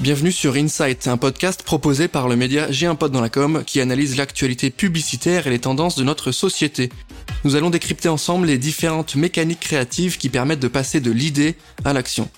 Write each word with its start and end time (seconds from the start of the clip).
Bienvenue 0.00 0.30
sur 0.30 0.54
Insight, 0.54 1.08
un 1.08 1.16
podcast 1.16 1.64
proposé 1.64 2.06
par 2.06 2.28
le 2.28 2.36
média 2.36 2.70
J'ai 2.70 2.86
un 2.86 2.94
pote 2.94 3.10
dans 3.10 3.20
la 3.20 3.28
com 3.28 3.64
qui 3.66 3.80
analyse 3.80 4.16
l'actualité 4.16 4.70
publicitaire 4.70 5.48
et 5.48 5.50
les 5.50 5.58
tendances 5.58 5.96
de 5.96 6.04
notre 6.04 6.30
société. 6.30 6.88
Nous 7.44 7.56
allons 7.56 7.68
décrypter 7.68 8.08
ensemble 8.08 8.46
les 8.46 8.58
différentes 8.58 9.16
mécaniques 9.16 9.58
créatives 9.58 10.16
qui 10.16 10.28
permettent 10.28 10.60
de 10.60 10.68
passer 10.68 11.00
de 11.00 11.10
l'idée 11.10 11.56
à 11.84 11.92
l'action. 11.92 12.30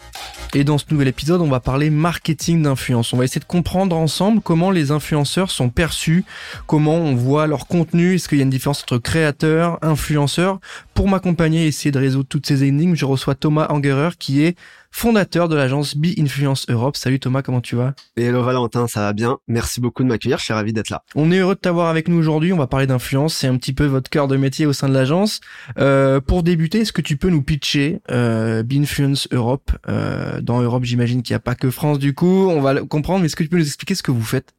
Et 0.55 0.65
dans 0.65 0.79
ce 0.79 0.87
nouvel 0.91 1.09
épisode, 1.09 1.43
on 1.43 1.51
va 1.51 1.61
parler 1.61 1.91
marketing 1.91 2.62
d'influence. 2.62 3.12
On 3.12 3.19
va 3.19 3.25
essayer 3.25 3.41
de 3.41 3.45
comprendre 3.45 3.95
ensemble 3.95 4.41
comment 4.41 4.71
les 4.71 4.91
influenceurs 4.91 5.51
sont 5.51 5.69
perçus, 5.69 6.25
comment 6.67 6.97
on 6.97 7.15
voit 7.15 7.47
leur 7.47 7.67
contenu, 7.67 8.15
est-ce 8.15 8.29
qu'il 8.29 8.39
y 8.39 8.41
a 8.41 8.45
une 8.45 8.51
différence 8.51 8.83
entre 8.83 8.97
créateurs, 8.97 9.79
influenceurs. 9.83 10.61
Pour 10.95 11.09
m'accompagner 11.09 11.65
et 11.65 11.67
essayer 11.69 11.93
de 11.93 11.99
résoudre 11.99 12.27
toutes 12.29 12.47
ces 12.47 12.65
énigmes, 12.65 12.95
je 12.95 13.05
reçois 13.05 13.34
Thomas 13.34 13.66
Angerer 13.69 14.11
qui 14.19 14.42
est 14.42 14.56
fondateur 14.91 15.49
de 15.49 15.57
l'agence 15.57 15.97
Be 15.97 16.19
Influence 16.19 16.67
Europe. 16.69 16.97
Salut 16.97 17.21
Thomas, 17.21 17.43
comment 17.43 17.61
tu 17.61 17.77
vas? 17.77 17.95
Hello 18.17 18.43
Valentin, 18.43 18.87
ça 18.87 19.01
va 19.01 19.12
bien. 19.12 19.39
Merci 19.48 19.81
beaucoup 19.81 20.03
de 20.03 20.09
m'accueillir, 20.09 20.39
je 20.39 20.45
suis 20.45 20.53
ravi 20.53 20.73
d'être 20.73 20.91
là. 20.91 21.03
On 21.15 21.31
est 21.31 21.39
heureux 21.39 21.55
de 21.55 21.61
t'avoir 21.61 21.89
avec 21.89 22.09
nous 22.09 22.17
aujourd'hui. 22.17 22.53
On 22.53 22.59
va 22.59 22.67
parler 22.67 22.87
d'influence, 22.87 23.34
c'est 23.34 23.47
un 23.47 23.57
petit 23.57 23.73
peu 23.73 23.87
votre 23.87 24.11
cœur 24.11 24.29
de 24.29 24.37
métier 24.37 24.67
au 24.67 24.73
sein 24.73 24.89
de 24.89 24.95
l'agence. 24.95 25.41
Euh, 25.79 26.21
pour 26.21 26.43
débuter, 26.43 26.81
est-ce 26.81 26.93
que 26.93 27.03
tu 27.03 27.17
peux 27.17 27.31
nous 27.31 27.43
pitcher 27.43 28.01
euh, 28.11 28.62
Be 28.62 28.75
Influence 28.75 29.29
Europe 29.31 29.71
euh, 29.89 30.41
Dans 30.41 30.61
Europe, 30.61 30.84
j'imagine 30.84 31.23
qu'il 31.23 31.34
n'y 31.34 31.39
a 31.39 31.41
pas 31.41 31.55
que 31.55 31.70
France 31.70 31.98
du 31.98 32.15
coup. 32.15 32.48
On 32.51 32.61
va 32.61 32.83
comprendre, 32.83 33.20
mais 33.20 33.27
est-ce 33.27 33.37
que 33.37 33.43
tu 33.43 33.48
peux 33.48 33.59
nous 33.59 33.67
expliquer 33.67 33.95
ce 33.95 34.03
que 34.03 34.11
vous 34.11 34.23
faites? 34.23 34.55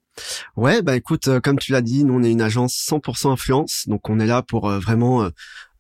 Ouais, 0.58 0.81
bah 0.81 0.95
écoute, 0.95 1.27
euh, 1.27 1.39
comme 1.39 1.58
tu 1.58 1.72
l'as 1.72 1.81
dit, 1.81 2.03
nous 2.03 2.13
on 2.13 2.23
est 2.23 2.31
une 2.31 2.41
agence 2.41 2.73
100% 2.73 3.31
influence, 3.31 3.88
donc 3.88 4.09
on 4.09 4.20
est 4.20 4.25
là 4.25 4.41
pour 4.41 4.70
euh, 4.70 4.80
vraiment 4.80 5.30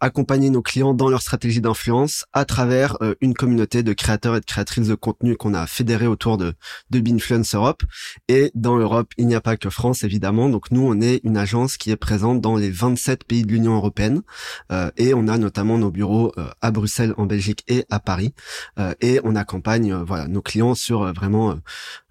accompagner 0.01 0.49
nos 0.49 0.63
clients 0.63 0.93
dans 0.95 1.09
leur 1.09 1.21
stratégie 1.21 1.61
d'influence 1.61 2.25
à 2.33 2.43
travers 2.43 2.97
euh, 3.01 3.13
une 3.21 3.35
communauté 3.35 3.83
de 3.83 3.93
créateurs 3.93 4.35
et 4.35 4.39
de 4.39 4.45
créatrices 4.45 4.87
de 4.87 4.95
contenu 4.95 5.37
qu'on 5.37 5.53
a 5.53 5.67
fédéré 5.67 6.07
autour 6.07 6.37
de, 6.37 6.53
de 6.89 6.99
Binfluence 6.99 7.53
Europe. 7.53 7.83
Et 8.27 8.51
dans 8.55 8.75
l'Europe, 8.75 9.13
il 9.17 9.27
n'y 9.27 9.35
a 9.35 9.41
pas 9.41 9.57
que 9.57 9.69
France, 9.69 10.03
évidemment. 10.03 10.49
Donc 10.49 10.71
nous, 10.71 10.81
on 10.81 10.99
est 10.99 11.21
une 11.23 11.37
agence 11.37 11.77
qui 11.77 11.91
est 11.91 11.95
présente 11.95 12.41
dans 12.41 12.55
les 12.55 12.71
27 12.71 13.23
pays 13.23 13.43
de 13.43 13.51
l'Union 13.51 13.75
européenne. 13.75 14.23
Euh, 14.71 14.89
et 14.97 15.13
on 15.13 15.27
a 15.27 15.37
notamment 15.37 15.77
nos 15.77 15.91
bureaux 15.91 16.33
euh, 16.37 16.49
à 16.61 16.71
Bruxelles, 16.71 17.13
en 17.17 17.27
Belgique 17.27 17.63
et 17.67 17.85
à 17.89 17.99
Paris. 17.99 18.33
et 18.99 19.19
on 19.23 19.35
accompagne 19.35 19.93
voilà 19.93 20.27
nos 20.27 20.41
clients 20.41 20.73
sur 20.73 21.13
vraiment 21.13 21.55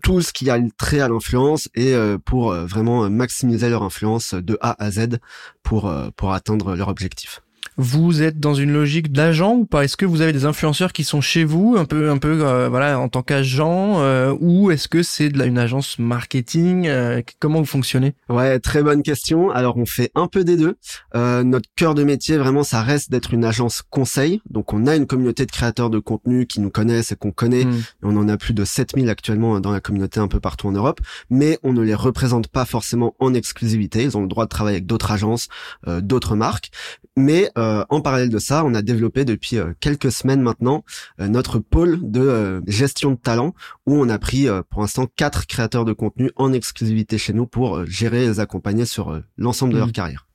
tout 0.02 0.20
ce 0.20 0.32
qui 0.32 0.48
a 0.48 0.58
trait 0.78 1.00
à 1.00 1.08
l'influence 1.08 1.68
et 1.74 1.94
pour 2.24 2.52
vraiment 2.52 3.08
maximiser 3.10 3.68
leur 3.68 3.82
influence 3.82 4.34
de 4.34 4.56
A 4.60 4.82
à 4.82 4.90
Z 4.90 5.18
pour, 5.62 5.92
pour 6.16 6.32
atteindre 6.32 6.76
leur 6.76 6.88
objectif 6.88 7.40
vous 7.80 8.22
êtes 8.22 8.38
dans 8.38 8.52
une 8.52 8.72
logique 8.72 9.10
d'agent 9.10 9.54
ou 9.54 9.64
pas? 9.64 9.84
Est-ce 9.84 9.96
que 9.96 10.04
vous 10.04 10.20
avez 10.20 10.32
des 10.32 10.44
influenceurs 10.44 10.92
qui 10.92 11.02
sont 11.02 11.22
chez 11.22 11.44
vous, 11.44 11.76
un 11.78 11.86
peu, 11.86 12.10
un 12.10 12.18
peu, 12.18 12.46
euh, 12.46 12.68
voilà, 12.68 13.00
en 13.00 13.08
tant 13.08 13.22
qu'agent, 13.22 14.00
euh, 14.00 14.36
ou 14.38 14.70
est-ce 14.70 14.86
que 14.86 15.02
c'est 15.02 15.30
de 15.30 15.38
la, 15.38 15.46
une 15.46 15.56
agence 15.56 15.98
marketing 15.98 16.86
euh, 16.88 17.22
Comment 17.38 17.60
vous 17.60 17.66
fonctionnez? 17.66 18.14
Ouais, 18.28 18.58
très 18.58 18.82
bonne 18.82 19.02
question. 19.02 19.50
Alors 19.50 19.78
on 19.78 19.86
fait 19.86 20.10
un 20.14 20.26
peu 20.26 20.44
des 20.44 20.58
deux. 20.58 20.76
notre 21.14 21.68
cœur 21.74 21.94
de 21.94 22.04
métier, 22.04 22.36
vraiment, 22.36 22.62
ça 22.64 22.82
reste 22.82 23.10
d'être 23.10 23.32
une 23.32 23.44
agence 23.44 23.82
conseil. 23.88 24.42
Donc 24.50 24.74
on 24.74 24.86
a 24.86 24.94
une 24.94 25.06
communauté 25.06 25.46
de 25.46 25.50
créateurs 25.50 25.88
de 25.88 25.98
contenu 25.98 26.46
qui 26.46 26.60
nous 26.60 26.70
connaissent 26.70 27.12
et 27.12 27.16
qu'on 27.16 27.32
connaît. 27.32 27.64
Hmm. 27.64 27.80
on 28.02 28.16
en 28.16 28.28
a 28.28 28.36
plus 28.36 28.52
de 28.52 28.64
7000 28.64 29.08
actuellement 29.08 29.58
dans 29.60 29.72
la 29.72 29.80
communauté 29.80 30.20
un 30.20 30.28
peu 30.28 30.38
partout 30.38 30.68
en 30.68 30.72
Europe. 30.72 31.00
Mais 31.30 31.58
on 31.62 31.72
ne 31.72 31.80
les 31.80 31.94
représente 31.94 32.48
pas 32.48 32.66
forcément 32.66 33.14
en 33.20 33.32
exclusivité. 33.32 34.02
Ils 34.02 34.18
ont 34.18 34.22
le 34.22 34.28
droit 34.28 34.44
de 34.44 34.50
travailler 34.50 34.76
avec 34.76 34.86
d'autres 34.86 35.12
agences, 35.12 35.48
d'autres 35.86 36.36
marques. 36.36 36.70
Mais 37.16 37.50
euh, 37.58 37.69
en 37.88 38.00
parallèle 38.00 38.28
de 38.28 38.38
ça, 38.38 38.64
on 38.64 38.74
a 38.74 38.82
développé 38.82 39.24
depuis 39.24 39.58
euh, 39.58 39.72
quelques 39.80 40.12
semaines 40.12 40.42
maintenant 40.42 40.84
euh, 41.20 41.28
notre 41.28 41.58
pôle 41.58 41.98
de 42.02 42.62
gestion 42.66 43.12
de 43.12 43.16
talent 43.16 43.54
où 43.86 43.96
on 43.96 44.08
a 44.08 44.18
pris 44.18 44.48
pour 44.68 44.82
l'instant 44.82 45.06
quatre 45.16 45.46
créateurs 45.46 45.84
de 45.84 45.92
contenu 45.92 46.30
en 46.36 46.52
exclusivité 46.52 47.18
chez 47.18 47.32
nous 47.32 47.46
pour 47.46 47.84
gérer 47.86 48.24
et 48.24 48.28
les 48.28 48.40
accompagner 48.40 48.84
sur 48.84 49.20
l'ensemble 49.36 49.72
de 49.72 49.78
leur 49.78 49.88
mmh. 49.88 49.92
carrière. 49.92 50.26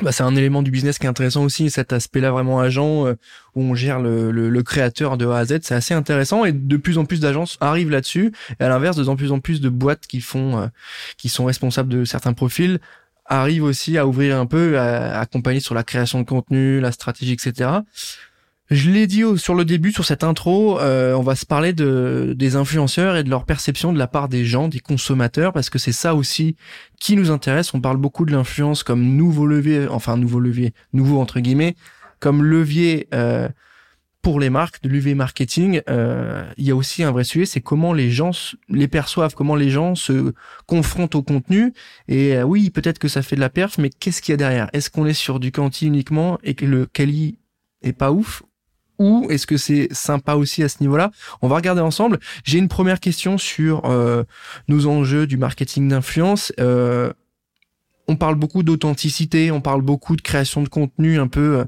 Bah, 0.00 0.10
c'est 0.10 0.22
un 0.22 0.34
élément 0.34 0.62
du 0.62 0.70
business 0.70 0.98
qui 0.98 1.06
est 1.06 1.08
intéressant 1.08 1.44
aussi, 1.44 1.70
cet 1.70 1.92
aspect-là 1.92 2.30
vraiment 2.30 2.60
agent 2.60 3.06
où 3.54 3.62
on 3.62 3.74
gère 3.74 4.00
le, 4.00 4.30
le, 4.30 4.62
créateur 4.62 5.18
de 5.18 5.26
A 5.26 5.38
à 5.38 5.44
Z, 5.44 5.58
c'est 5.62 5.74
assez 5.74 5.94
intéressant 5.94 6.44
et 6.44 6.52
de 6.52 6.76
plus 6.76 6.98
en 6.98 7.04
plus 7.04 7.20
d'agences 7.20 7.58
arrivent 7.60 7.90
là-dessus. 7.90 8.32
Et 8.58 8.64
à 8.64 8.68
l'inverse, 8.68 8.96
de 8.96 9.14
plus 9.14 9.32
en 9.32 9.40
plus 9.40 9.60
de 9.60 9.68
boîtes 9.68 10.06
qui 10.06 10.20
font, 10.20 10.70
qui 11.18 11.28
sont 11.28 11.44
responsables 11.44 11.90
de 11.90 12.04
certains 12.04 12.32
profils 12.32 12.80
arrive 13.26 13.64
aussi 13.64 13.98
à 13.98 14.06
ouvrir 14.06 14.38
un 14.38 14.46
peu, 14.46 14.78
à 14.78 15.20
accompagner 15.20 15.60
sur 15.60 15.74
la 15.74 15.84
création 15.84 16.20
de 16.20 16.26
contenu, 16.26 16.80
la 16.80 16.92
stratégie, 16.92 17.32
etc. 17.32 17.70
Je 18.70 18.90
l'ai 18.90 19.06
dit 19.06 19.22
sur 19.36 19.54
le 19.54 19.66
début, 19.66 19.92
sur 19.92 20.04
cette 20.04 20.24
intro, 20.24 20.80
euh, 20.80 21.12
on 21.12 21.22
va 21.22 21.34
se 21.34 21.44
parler 21.44 21.74
de, 21.74 22.34
des 22.36 22.56
influenceurs 22.56 23.16
et 23.16 23.24
de 23.24 23.28
leur 23.28 23.44
perception 23.44 23.92
de 23.92 23.98
la 23.98 24.06
part 24.06 24.28
des 24.28 24.46
gens, 24.46 24.68
des 24.68 24.80
consommateurs, 24.80 25.52
parce 25.52 25.68
que 25.68 25.78
c'est 25.78 25.92
ça 25.92 26.14
aussi 26.14 26.56
qui 26.98 27.14
nous 27.16 27.30
intéresse. 27.30 27.74
On 27.74 27.80
parle 27.80 27.98
beaucoup 27.98 28.24
de 28.24 28.32
l'influence 28.32 28.82
comme 28.82 29.02
nouveau 29.02 29.46
levier, 29.46 29.88
enfin 29.88 30.16
nouveau 30.16 30.40
levier, 30.40 30.72
nouveau 30.94 31.20
entre 31.20 31.40
guillemets, 31.40 31.76
comme 32.18 32.42
levier 32.42 33.08
euh, 33.12 33.48
pour 34.22 34.38
les 34.38 34.50
marques 34.50 34.80
de 34.82 34.88
l'UV 34.88 35.16
marketing, 35.16 35.82
euh, 35.90 36.48
il 36.56 36.64
y 36.64 36.70
a 36.70 36.76
aussi 36.76 37.02
un 37.02 37.10
vrai 37.10 37.24
sujet, 37.24 37.44
c'est 37.44 37.60
comment 37.60 37.92
les 37.92 38.10
gens 38.12 38.30
les 38.68 38.86
perçoivent, 38.86 39.34
comment 39.34 39.56
les 39.56 39.68
gens 39.68 39.96
se 39.96 40.32
confrontent 40.66 41.16
au 41.16 41.22
contenu. 41.22 41.74
Et 42.06 42.36
euh, 42.36 42.44
oui, 42.44 42.70
peut-être 42.70 43.00
que 43.00 43.08
ça 43.08 43.22
fait 43.22 43.34
de 43.34 43.40
la 43.40 43.50
perf, 43.50 43.78
mais 43.78 43.90
qu'est-ce 43.90 44.22
qu'il 44.22 44.32
y 44.32 44.34
a 44.34 44.36
derrière? 44.36 44.70
Est-ce 44.72 44.90
qu'on 44.90 45.06
est 45.06 45.12
sur 45.12 45.40
du 45.40 45.50
quanti 45.50 45.86
uniquement 45.86 46.38
et 46.44 46.54
que 46.54 46.64
le 46.64 46.86
quali 46.86 47.38
est 47.82 47.92
pas 47.92 48.12
ouf? 48.12 48.44
Ou 49.00 49.26
est-ce 49.30 49.48
que 49.48 49.56
c'est 49.56 49.88
sympa 49.90 50.34
aussi 50.34 50.62
à 50.62 50.68
ce 50.68 50.76
niveau-là? 50.80 51.10
On 51.40 51.48
va 51.48 51.56
regarder 51.56 51.80
ensemble. 51.80 52.20
J'ai 52.44 52.58
une 52.58 52.68
première 52.68 53.00
question 53.00 53.38
sur 53.38 53.86
euh, 53.86 54.22
nos 54.68 54.86
enjeux 54.86 55.26
du 55.26 55.36
marketing 55.36 55.88
d'influence. 55.88 56.52
on 56.60 58.16
parle 58.16 58.36
beaucoup 58.36 58.62
d'authenticité, 58.62 59.50
on 59.50 59.60
parle 59.60 59.82
beaucoup 59.82 60.14
de 60.14 60.22
création 60.22 60.62
de 60.62 60.68
contenu 60.68 61.18
un 61.18 61.26
peu 61.26 61.64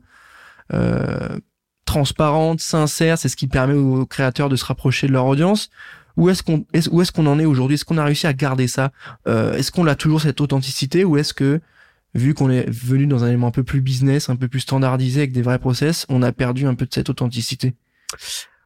transparente, 1.95 2.61
sincère, 2.61 3.19
c'est 3.19 3.29
ce 3.29 3.37
qui 3.37 3.47
permet 3.47 3.75
aux 3.75 4.05
créateurs 4.05 4.49
de 4.49 4.57
se 4.57 4.65
rapprocher 4.65 5.07
de 5.07 5.13
leur 5.13 5.27
audience. 5.27 5.71
Où 6.17 6.29
est-ce 6.29 6.43
qu'on 6.43 6.65
est, 6.73 6.89
où 6.89 7.03
est-ce 7.03 7.13
qu'on 7.13 7.27
en 7.27 7.39
est 7.39 7.45
aujourd'hui? 7.45 7.75
Est-ce 7.75 7.85
qu'on 7.85 7.99
a 7.99 8.05
réussi 8.05 8.27
à 8.27 8.33
garder 8.33 8.67
ça? 8.67 8.91
Euh, 9.29 9.55
Est-ce 9.55 9.71
qu'on 9.71 9.87
a 9.87 9.95
toujours 9.95 10.21
cette 10.21 10.41
authenticité? 10.41 11.05
Ou 11.05 11.19
est-ce 11.19 11.33
que 11.33 11.61
vu 12.15 12.35
qu'on 12.35 12.51
est 12.51 12.69
venu 12.69 13.07
dans 13.07 13.23
un 13.23 13.29
élément 13.29 13.47
un 13.47 13.53
peu 13.53 13.63
plus 13.63 13.81
business, 13.81 14.29
un 14.29 14.35
peu 14.35 14.49
plus 14.49 14.61
standardisé 14.61 15.21
avec 15.21 15.33
des 15.33 15.43
vrais 15.43 15.61
process, 15.61 16.05
on 16.09 16.23
a 16.23 16.33
perdu 16.33 16.67
un 16.67 16.75
peu 16.75 16.85
de 16.85 16.93
cette 16.93 17.11
authenticité? 17.11 17.75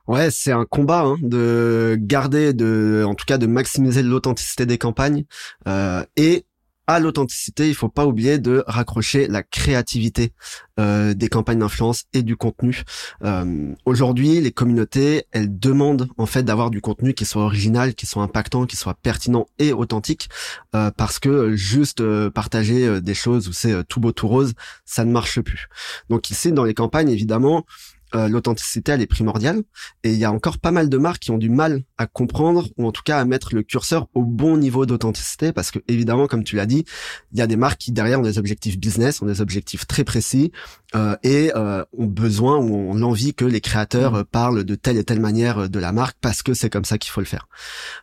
Ouais, 0.06 0.30
c'est 0.30 0.52
un 0.52 0.64
combat 0.64 1.02
hein, 1.02 1.16
de 1.20 1.98
garder, 2.00 2.54
de, 2.54 3.04
en 3.06 3.14
tout 3.14 3.26
cas, 3.26 3.36
de 3.36 3.46
maximiser 3.46 4.02
l'authenticité 4.02 4.64
des 4.64 4.78
campagnes. 4.78 5.24
Euh, 5.66 6.02
et 6.16 6.46
à 6.88 7.00
l'authenticité, 7.00 7.69
il 7.69 7.75
faut 7.75 7.91
pas 7.91 8.06
oublier 8.06 8.38
de 8.38 8.65
raccrocher 8.66 9.28
la 9.28 9.43
créativité 9.43 10.32
euh, 10.81 11.12
des 11.12 11.28
campagnes 11.28 11.59
d'influence 11.59 12.04
et 12.15 12.22
du 12.22 12.34
contenu. 12.34 12.82
Euh, 13.22 13.75
Aujourd'hui, 13.84 14.41
les 14.41 14.53
communautés, 14.53 15.26
elles 15.31 15.59
demandent 15.59 16.09
en 16.16 16.25
fait 16.25 16.43
d'avoir 16.43 16.71
du 16.71 16.81
contenu 16.81 17.12
qui 17.12 17.26
soit 17.26 17.43
original, 17.44 17.94
qui 17.94 18.06
soit 18.06 18.22
impactant, 18.22 18.65
qui 18.65 18.76
soit 18.76 18.94
pertinent 18.94 19.47
et 19.59 19.75
authentique, 19.75 20.31
euh, 20.75 20.91
parce 20.91 21.19
que 21.19 21.54
juste 21.54 22.03
partager 22.31 23.03
des 23.03 23.15
choses 23.15 23.49
où 23.49 23.53
c'est 23.53 23.84
tout 23.87 24.00
beau 24.00 24.12
tout 24.12 24.26
rose, 24.26 24.55
ça 24.87 25.05
ne 25.05 25.12
marche 25.12 25.43
plus. 25.43 25.69
Donc 26.09 26.31
ici, 26.31 26.53
dans 26.53 26.65
les 26.65 26.75
campagnes, 26.75 27.10
évidemment, 27.10 27.66
euh, 28.14 28.28
l'authenticité 28.28 28.92
elle 28.92 29.02
est 29.02 29.06
primordiale. 29.06 29.62
Et 30.04 30.12
il 30.12 30.19
y 30.19 30.24
a 30.24 30.32
encore 30.32 30.58
pas 30.58 30.70
mal 30.70 30.88
de 30.88 30.98
marques 30.98 31.22
qui 31.22 31.30
ont 31.30 31.38
du 31.38 31.50
mal 31.50 31.82
à 31.96 32.06
comprendre 32.06 32.69
ou 32.76 32.86
en 32.86 32.92
tout 32.92 33.02
cas 33.02 33.19
à 33.19 33.24
mettre 33.24 33.54
le 33.54 33.62
curseur 33.62 34.08
au 34.14 34.22
bon 34.22 34.56
niveau 34.56 34.86
d'authenticité 34.86 35.52
parce 35.52 35.70
que 35.70 35.78
évidemment 35.88 36.26
comme 36.26 36.44
tu 36.44 36.56
l'as 36.56 36.66
dit 36.66 36.84
il 37.32 37.38
y 37.38 37.42
a 37.42 37.46
des 37.46 37.56
marques 37.56 37.78
qui 37.78 37.92
derrière 37.92 38.20
ont 38.20 38.22
des 38.22 38.38
objectifs 38.38 38.78
business 38.78 39.20
ont 39.22 39.26
des 39.26 39.41
objectifs 39.41 39.86
très 39.86 40.04
précis 40.04 40.52
euh, 40.94 41.16
et 41.22 41.52
euh, 41.54 41.84
ont 41.96 42.06
besoin 42.06 42.56
ou 42.58 42.91
ont 42.91 42.94
l'envie 42.94 43.34
que 43.34 43.44
les 43.44 43.60
créateurs 43.60 44.12
mmh. 44.14 44.25
parlent 44.25 44.64
de 44.64 44.75
telle 44.75 44.96
et 44.96 45.05
telle 45.05 45.20
manière 45.20 45.69
de 45.69 45.78
la 45.78 45.93
marque 45.93 46.16
parce 46.20 46.43
que 46.43 46.55
c'est 46.55 46.70
comme 46.70 46.84
ça 46.84 46.99
qu'il 46.99 47.10
faut 47.10 47.20
le 47.20 47.26
faire. 47.26 47.49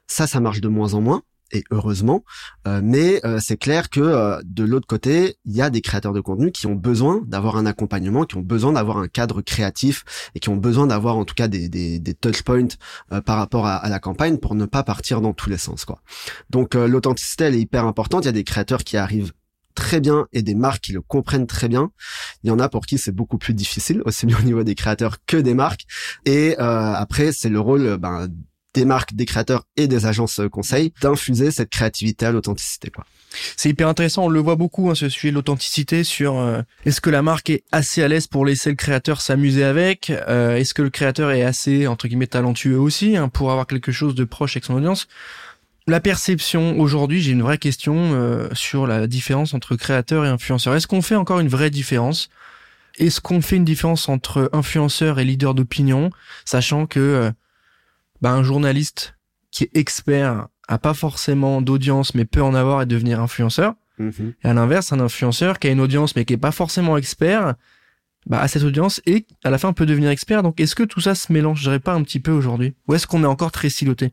Ça 0.08 0.28
ça 0.28 0.40
marche 0.40 0.62
de 0.62 0.68
moins 0.68 0.94
en 0.94 1.02
moins 1.02 1.24
et 1.56 1.64
heureusement. 1.72 2.24
Euh, 2.68 2.82
mais 2.84 3.26
euh, 3.26 3.40
c'est 3.42 3.58
clair 3.58 3.90
que 3.90 4.02
euh, 4.02 4.42
de 4.44 4.64
l'autre 4.64 4.88
côté, 4.88 5.38
il 5.46 5.56
y 5.56 5.62
a 5.62 5.70
des 5.70 5.82
créateurs 5.82 6.14
de 6.14 6.20
contenu 6.20 6.52
qui 6.52 6.68
ont 6.68 6.76
besoin 6.76 7.22
d'avoir 7.26 7.56
un 7.56 7.66
accompagnement, 7.66 8.26
qui 8.26 8.36
ont 8.38 8.42
besoin 8.42 8.74
d'avoir 8.74 8.98
un 8.98 9.08
cadre 9.08 9.42
créatif 9.42 10.04
et 10.36 10.40
qui 10.40 10.50
ont 10.50 10.58
besoin 10.58 10.88
d'avoir 10.88 11.18
en 11.18 11.26
tout 11.26 11.36
cas 11.36 11.48
des, 11.48 11.70
des, 11.70 12.00
des 12.00 12.14
touch 12.14 12.44
points 12.44 12.68
par 13.26 13.38
rapport 13.38 13.66
à, 13.66 13.76
à, 13.76 13.90
la 13.90 14.00
campagne 14.00 14.38
pour 14.38 14.56
ne 14.56 14.66
pas 14.66 14.84
partir 14.84 15.22
dans 15.22 15.34
tous 15.34 15.50
les 15.50 15.58
sens. 15.58 15.86
quoi. 15.86 16.02
Donc 16.50 16.76
l'authenticité, 16.76 17.46
elle 17.46 17.56
est 17.56 17.62
hyper 17.62 17.86
importante. 17.86 18.26
Il 18.26 18.28
y 18.28 18.30
a 18.30 18.34
des 18.34 18.44
créateurs 18.44 18.84
qui 18.84 18.98
arrivent 18.98 19.32
très 19.76 20.00
bien 20.00 20.28
et 20.34 20.42
des 20.42 20.56
marques 20.56 20.86
qui 20.86 20.94
le 20.94 21.02
comprennent 21.02 21.48
très 21.48 21.68
bien. 21.68 21.92
Il 22.44 22.48
y 22.48 22.52
en 22.52 22.60
a 22.60 22.70
pour 22.70 22.86
qui 22.86 22.98
c'est 22.98 23.12
beaucoup 23.12 23.38
plus 23.38 23.54
difficile, 23.54 24.02
aussi 24.06 24.26
bien 24.26 24.38
au 24.40 24.44
niveau 24.44 24.64
des 24.64 24.76
créateurs 24.76 25.18
que 25.26 25.38
des 25.38 25.54
marques. 25.54 25.86
Et 26.26 26.58
après, 26.58 27.32
c'est 27.32 27.50
le 27.50 27.60
rôle 27.60 27.98
ben, 27.98 28.28
des 28.76 28.86
marques, 28.86 29.16
des 29.16 29.26
créateurs 29.26 29.64
et 29.76 29.88
des 29.88 30.06
agences 30.06 30.40
euh, 30.40 30.50
conseils 30.50 30.94
d'infuser 31.02 31.50
cette 31.50 31.72
créativité 31.72 32.28
à 32.28 32.32
l'authenticité. 32.32 32.92
C'est 33.58 33.70
hyper 33.70 33.88
intéressant, 33.88 34.26
on 34.26 34.30
le 34.30 34.40
voit 34.40 34.56
beaucoup, 34.56 34.90
hein, 34.90 34.96
ce 34.96 35.10
sujet 35.10 35.32
de 35.32 35.36
l'authenticité 35.36 36.04
sur 36.04 36.38
euh, 36.38 36.62
est-ce 36.86 37.02
que 37.02 37.10
la 37.10 37.22
marque 37.22 37.50
est 37.50 37.64
assez 37.72 38.04
à 38.04 38.08
l'aise 38.08 38.28
pour 38.28 38.46
laisser 38.46 38.70
le 38.70 38.76
créateur 38.76 39.22
s'amuser 39.22 39.64
avec, 39.64 40.12
euh, 40.12 40.56
est-ce 40.56 40.74
que 40.74 40.84
le 40.84 40.90
créateur 40.90 41.32
est 41.32 41.44
assez 41.44 41.88
entre 41.88 42.08
guillemets 42.08 42.28
talentueux 42.28 42.80
aussi 42.80 43.18
hein, 43.18 43.28
pour 43.28 43.52
avoir 43.52 43.66
quelque 43.66 43.92
chose 43.92 44.14
de 44.14 44.24
proche 44.24 44.56
avec 44.56 44.66
son 44.66 44.76
audience? 44.76 45.08
la 45.88 46.00
perception 46.00 46.80
aujourd'hui, 46.80 47.22
j'ai 47.22 47.32
une 47.32 47.44
vraie 47.44 47.58
question 47.58 48.14
euh, 48.14 48.50
sur 48.54 48.88
la 48.88 49.08
différence 49.08 49.54
entre 49.54 49.76
créateur 49.76 50.26
et 50.26 50.30
influenceur. 50.30 50.74
Est-ce 50.76 50.88
qu'on 50.88 51.02
fait 51.02 51.16
encore 51.16 51.40
une 51.40 51.48
vraie 51.48 51.70
différence? 51.70 52.30
Est-ce 52.98 53.22
qu'on 53.22 53.42
fait 53.42 53.58
une 53.58 53.66
différence 53.66 54.10
entre 54.10 54.50
influenceur 54.54 55.20
et 55.20 55.26
leader 55.26 55.54
d'opinion, 55.54 56.10
sachant 56.44 56.88
que 56.88 57.00
euh, 57.00 57.32
bah, 58.26 58.32
un 58.32 58.42
journaliste 58.42 59.20
qui 59.52 59.66
est 59.66 59.78
expert 59.78 60.48
a 60.68 60.80
pas 60.80 60.96
forcément 60.96 61.62
d'audience 61.62 62.16
mais 62.16 62.26
peut 62.26 62.42
en 62.42 62.56
avoir 62.56 62.82
et 62.82 62.88
devenir 62.88 63.22
influenceur. 63.22 63.76
Mhm. 64.00 64.34
Et 64.44 64.48
à 64.48 64.54
l'inverse, 64.56 64.92
un 64.92 65.00
influenceur 65.00 65.60
qui 65.60 65.68
a 65.68 65.70
une 65.70 65.80
audience 65.80 66.16
mais 66.16 66.26
qui 66.26 66.34
est 66.34 66.38
pas 66.38 66.52
forcément 66.52 66.98
expert, 66.98 67.54
bah, 68.26 68.42
a 68.42 68.48
cette 68.48 68.64
audience 68.64 69.00
et 69.06 69.28
à 69.44 69.52
la 69.52 69.60
fin 69.60 69.74
peut 69.74 69.86
devenir 69.86 70.10
expert. 70.10 70.42
Donc 70.42 70.60
est-ce 70.60 70.74
que 70.74 70.82
tout 70.82 71.02
ça 71.02 71.14
se 71.14 71.32
mélangerait 71.32 71.80
pas 71.80 71.94
un 71.94 72.02
petit 72.02 72.20
peu 72.20 72.32
aujourd'hui 72.32 72.74
Ou 72.88 72.96
est-ce 72.96 73.06
qu'on 73.06 73.22
est 73.22 73.28
encore 73.28 73.52
très 73.52 73.70
siloté? 73.70 74.12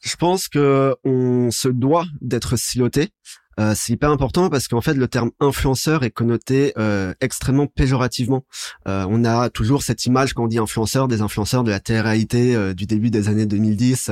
Je 0.00 0.16
pense 0.16 0.48
que 0.48 0.96
on 1.04 1.52
se 1.52 1.68
doit 1.68 2.06
d'être 2.20 2.56
siloté. 2.56 3.10
Euh, 3.58 3.72
c'est 3.76 3.92
hyper 3.92 4.10
important 4.10 4.48
parce 4.50 4.68
qu'en 4.68 4.80
fait 4.80 4.94
le 4.94 5.08
terme 5.08 5.30
influenceur 5.40 6.04
est 6.04 6.10
connoté 6.10 6.72
euh, 6.78 7.12
extrêmement 7.20 7.66
péjorativement. 7.66 8.44
Euh, 8.86 9.04
on 9.08 9.24
a 9.24 9.50
toujours 9.50 9.82
cette 9.82 10.04
image 10.06 10.32
quand 10.34 10.44
on 10.44 10.48
dit 10.48 10.58
influenceur 10.58 11.08
des 11.08 11.22
influenceurs 11.22 11.64
de 11.64 11.70
la 11.70 11.80
télé-réalité 11.80 12.54
euh, 12.54 12.74
du 12.74 12.86
début 12.86 13.10
des 13.10 13.28
années 13.28 13.46
2010 13.46 14.10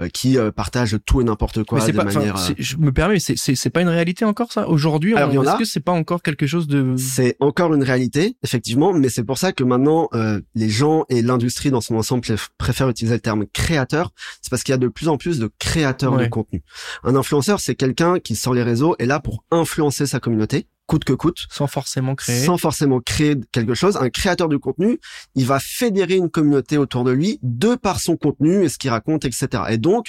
euh, 0.00 0.08
qui 0.08 0.36
euh, 0.38 0.50
partagent 0.50 0.96
tout 1.06 1.20
et 1.20 1.24
n'importe 1.24 1.64
quoi 1.64 1.78
de 1.86 1.92
pas, 1.96 2.04
manière. 2.04 2.36
je 2.58 2.76
me 2.76 2.92
permets, 2.92 3.18
c'est- 3.20 3.36
c'est 3.36 3.54
c'est 3.54 3.70
pas 3.70 3.80
une 3.82 3.88
réalité 3.88 4.24
encore 4.24 4.52
ça? 4.52 4.68
Aujourd'hui. 4.68 5.12
Est-ce 5.14 5.48
a. 5.48 5.56
que 5.58 5.64
c'est 5.64 5.80
pas 5.80 5.92
encore 5.92 6.22
quelque 6.22 6.46
chose 6.46 6.66
de 6.66 6.94
C'est 6.96 7.36
encore 7.40 7.74
une 7.74 7.82
réalité, 7.82 8.36
effectivement, 8.42 8.92
mais 8.92 9.08
c'est 9.08 9.24
pour 9.24 9.38
ça 9.38 9.52
que 9.52 9.64
maintenant 9.64 10.08
euh, 10.14 10.40
les 10.54 10.68
gens 10.68 11.04
et 11.08 11.22
l'industrie 11.22 11.70
dans 11.70 11.80
son 11.80 11.94
ensemble 11.96 12.22
préf- 12.22 12.48
préfèrent 12.58 12.88
utiliser 12.88 13.14
le 13.14 13.20
terme 13.20 13.46
créateur. 13.52 14.10
C'est 14.42 14.50
parce 14.50 14.62
qu'il 14.62 14.72
y 14.72 14.74
a 14.74 14.78
de 14.78 14.88
plus 14.88 15.08
en 15.08 15.16
plus 15.16 15.38
de 15.38 15.50
créateurs 15.58 16.12
Ouais. 16.14 16.24
de 16.24 16.28
contenu. 16.30 16.62
Un 17.04 17.14
influenceur, 17.16 17.60
c'est 17.60 17.74
quelqu'un 17.74 18.18
qui 18.18 18.34
sur 18.36 18.54
les 18.54 18.62
réseaux 18.62 18.87
est 18.98 19.06
là 19.06 19.20
pour 19.20 19.44
influencer 19.50 20.06
sa 20.06 20.20
communauté, 20.20 20.66
coûte 20.86 21.04
que 21.04 21.12
coûte, 21.12 21.46
sans 21.50 21.66
forcément 21.66 22.14
créer 22.14 22.44
sans 22.44 22.56
forcément 22.56 23.00
créer 23.00 23.36
quelque 23.52 23.74
chose. 23.74 23.96
Un 23.96 24.10
créateur 24.10 24.48
de 24.48 24.56
contenu, 24.56 24.98
il 25.34 25.46
va 25.46 25.60
fédérer 25.60 26.14
une 26.14 26.30
communauté 26.30 26.78
autour 26.78 27.04
de 27.04 27.10
lui 27.10 27.38
de 27.42 27.74
par 27.74 28.00
son 28.00 28.16
contenu 28.16 28.64
et 28.64 28.68
ce 28.68 28.78
qu'il 28.78 28.90
raconte, 28.90 29.24
etc. 29.24 29.64
Et 29.70 29.78
donc 29.78 30.08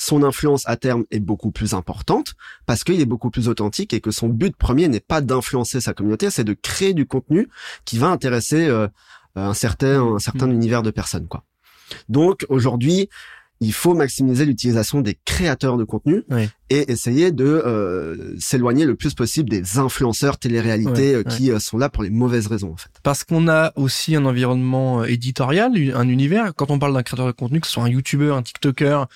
son 0.00 0.22
influence 0.22 0.62
à 0.68 0.76
terme 0.76 1.04
est 1.10 1.18
beaucoup 1.18 1.50
plus 1.50 1.74
importante 1.74 2.34
parce 2.66 2.84
qu'il 2.84 3.00
est 3.00 3.06
beaucoup 3.06 3.30
plus 3.30 3.48
authentique 3.48 3.92
et 3.92 4.00
que 4.00 4.12
son 4.12 4.28
but 4.28 4.56
premier 4.56 4.86
n'est 4.86 5.00
pas 5.00 5.20
d'influencer 5.20 5.80
sa 5.80 5.92
communauté, 5.92 6.30
c'est 6.30 6.44
de 6.44 6.54
créer 6.54 6.94
du 6.94 7.04
contenu 7.04 7.48
qui 7.84 7.98
va 7.98 8.08
intéresser 8.08 8.68
euh, 8.68 8.86
un 9.34 9.54
certain 9.54 10.14
un 10.14 10.18
certain 10.18 10.50
univers 10.50 10.82
de 10.82 10.90
personnes 10.90 11.26
quoi. 11.26 11.44
Donc 12.08 12.46
aujourd'hui, 12.48 13.08
il 13.60 13.72
faut 13.72 13.92
maximiser 13.94 14.44
l'utilisation 14.44 15.00
des 15.00 15.18
créateurs 15.24 15.76
de 15.76 15.84
contenu 15.84 16.22
Ouais. 16.30 16.48
et 16.70 16.92
essayer 16.92 17.32
de 17.32 17.44
euh, 17.44 18.34
s'éloigner 18.38 18.84
le 18.84 18.94
plus 18.94 19.14
possible 19.14 19.50
des 19.50 19.78
influenceurs 19.78 20.38
télé-réalité 20.38 21.14
euh, 21.16 21.22
qui 21.24 21.50
euh, 21.50 21.58
sont 21.58 21.76
là 21.76 21.88
pour 21.88 22.02
les 22.04 22.10
mauvaises 22.10 22.46
raisons 22.46 22.72
en 22.72 22.76
fait. 22.76 22.90
Parce 23.02 23.24
qu'on 23.24 23.48
a 23.48 23.72
aussi 23.74 24.14
un 24.14 24.24
environnement 24.26 25.00
euh, 25.02 25.06
éditorial, 25.06 25.72
un 25.94 26.08
univers. 26.08 26.54
Quand 26.54 26.70
on 26.70 26.78
parle 26.78 26.94
d'un 26.94 27.02
créateur 27.02 27.26
de 27.26 27.32
contenu, 27.32 27.60
que 27.60 27.66
ce 27.66 27.72
soit 27.72 27.82
un 27.82 27.88
YouTuber, 27.88 28.30
un 28.30 28.42
TikToker, 28.42 29.06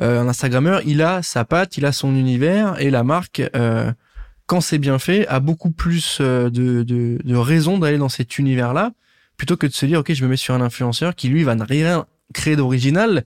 euh, 0.00 0.20
un 0.20 0.28
Instagrammeur, 0.28 0.82
il 0.86 1.02
a 1.02 1.22
sa 1.22 1.44
patte, 1.44 1.76
il 1.76 1.84
a 1.84 1.90
son 1.92 2.14
univers 2.14 2.80
et 2.80 2.90
la 2.90 3.02
marque, 3.02 3.42
euh, 3.56 3.90
quand 4.46 4.60
c'est 4.60 4.78
bien 4.78 4.98
fait, 5.00 5.26
a 5.26 5.40
beaucoup 5.40 5.70
plus 5.72 6.20
de, 6.20 6.48
de, 6.48 7.18
de 7.22 7.34
raisons 7.36 7.78
d'aller 7.78 7.98
dans 7.98 8.08
cet 8.08 8.38
univers-là 8.38 8.92
plutôt 9.36 9.56
que 9.56 9.66
de 9.66 9.72
se 9.72 9.86
dire 9.86 10.00
ok, 10.00 10.12
je 10.12 10.22
me 10.24 10.28
mets 10.28 10.36
sur 10.36 10.54
un 10.54 10.60
influenceur 10.60 11.14
qui 11.16 11.28
lui 11.28 11.42
va 11.44 11.54
ne 11.54 11.64
rien 11.64 12.06
créer 12.34 12.56
d'original 12.56 13.24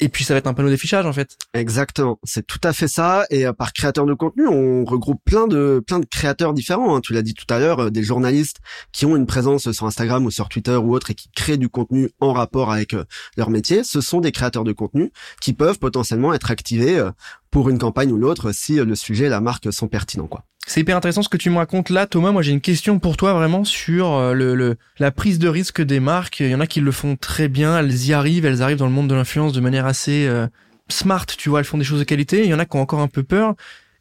et 0.00 0.08
puis 0.08 0.24
ça 0.24 0.34
va 0.34 0.38
être 0.38 0.46
un 0.46 0.54
panneau 0.54 0.70
d'affichage 0.70 1.06
en 1.06 1.12
fait. 1.12 1.36
Exactement, 1.54 2.18
c'est 2.24 2.46
tout 2.46 2.60
à 2.62 2.72
fait 2.72 2.88
ça. 2.88 3.24
Et 3.30 3.46
euh, 3.46 3.52
par 3.52 3.72
créateur 3.72 4.06
de 4.06 4.14
contenu, 4.14 4.46
on 4.46 4.84
regroupe 4.84 5.20
plein 5.24 5.46
de 5.46 5.82
plein 5.86 5.98
de 5.98 6.06
créateurs 6.06 6.54
différents. 6.54 6.96
hein. 6.96 7.00
Tu 7.00 7.12
l'as 7.12 7.22
dit 7.22 7.34
tout 7.34 7.46
à 7.52 7.58
l'heure, 7.58 7.80
euh, 7.80 7.90
des 7.90 8.02
journalistes 8.02 8.58
qui 8.92 9.06
ont 9.06 9.16
une 9.16 9.26
présence 9.26 9.70
sur 9.72 9.86
Instagram 9.86 10.24
ou 10.24 10.30
sur 10.30 10.48
Twitter 10.48 10.76
ou 10.76 10.94
autre 10.94 11.10
et 11.10 11.14
qui 11.14 11.30
créent 11.30 11.58
du 11.58 11.68
contenu 11.68 12.10
en 12.20 12.32
rapport 12.32 12.72
avec 12.72 12.94
euh, 12.94 13.04
leur 13.36 13.50
métier. 13.50 13.84
Ce 13.84 14.00
sont 14.00 14.20
des 14.20 14.32
créateurs 14.32 14.64
de 14.64 14.72
contenu 14.72 15.12
qui 15.40 15.52
peuvent 15.52 15.78
potentiellement 15.78 16.32
être 16.34 16.50
activés 16.50 17.04
pour 17.50 17.68
une 17.68 17.78
campagne 17.78 18.12
ou 18.12 18.18
l'autre 18.18 18.52
si 18.52 18.76
le 18.76 18.94
sujet 18.94 19.26
et 19.26 19.28
la 19.28 19.40
marque 19.40 19.72
sont 19.72 19.88
pertinents. 19.88 20.26
Quoi. 20.26 20.44
C'est 20.68 20.80
hyper 20.82 20.98
intéressant 20.98 21.22
ce 21.22 21.30
que 21.30 21.38
tu 21.38 21.48
me 21.48 21.56
racontes 21.56 21.88
là, 21.88 22.06
Thomas. 22.06 22.30
Moi, 22.30 22.42
j'ai 22.42 22.52
une 22.52 22.60
question 22.60 22.98
pour 22.98 23.16
toi 23.16 23.32
vraiment 23.32 23.64
sur 23.64 24.12
euh, 24.12 24.34
le, 24.34 24.54
le- 24.54 24.76
la 24.98 25.10
prise 25.10 25.38
de 25.38 25.48
risque 25.48 25.80
des 25.80 25.98
marques. 25.98 26.40
Il 26.40 26.50
y 26.50 26.54
en 26.54 26.60
a 26.60 26.66
qui 26.66 26.82
le 26.82 26.92
font 26.92 27.16
très 27.16 27.48
bien, 27.48 27.78
elles 27.78 28.04
y 28.06 28.12
arrivent, 28.12 28.44
elles 28.44 28.60
arrivent 28.60 28.76
dans 28.76 28.86
le 28.86 28.92
monde 28.92 29.08
de 29.08 29.14
l'influence 29.14 29.54
de 29.54 29.60
manière 29.60 29.86
assez 29.86 30.26
euh, 30.26 30.46
smart, 30.90 31.24
tu 31.24 31.48
vois, 31.48 31.60
elles 31.60 31.64
font 31.64 31.78
des 31.78 31.84
choses 31.84 32.00
de 32.00 32.04
qualité. 32.04 32.44
Il 32.44 32.50
y 32.50 32.54
en 32.54 32.58
a 32.58 32.66
qui 32.66 32.76
ont 32.76 32.82
encore 32.82 33.00
un 33.00 33.08
peu 33.08 33.22
peur, 33.22 33.54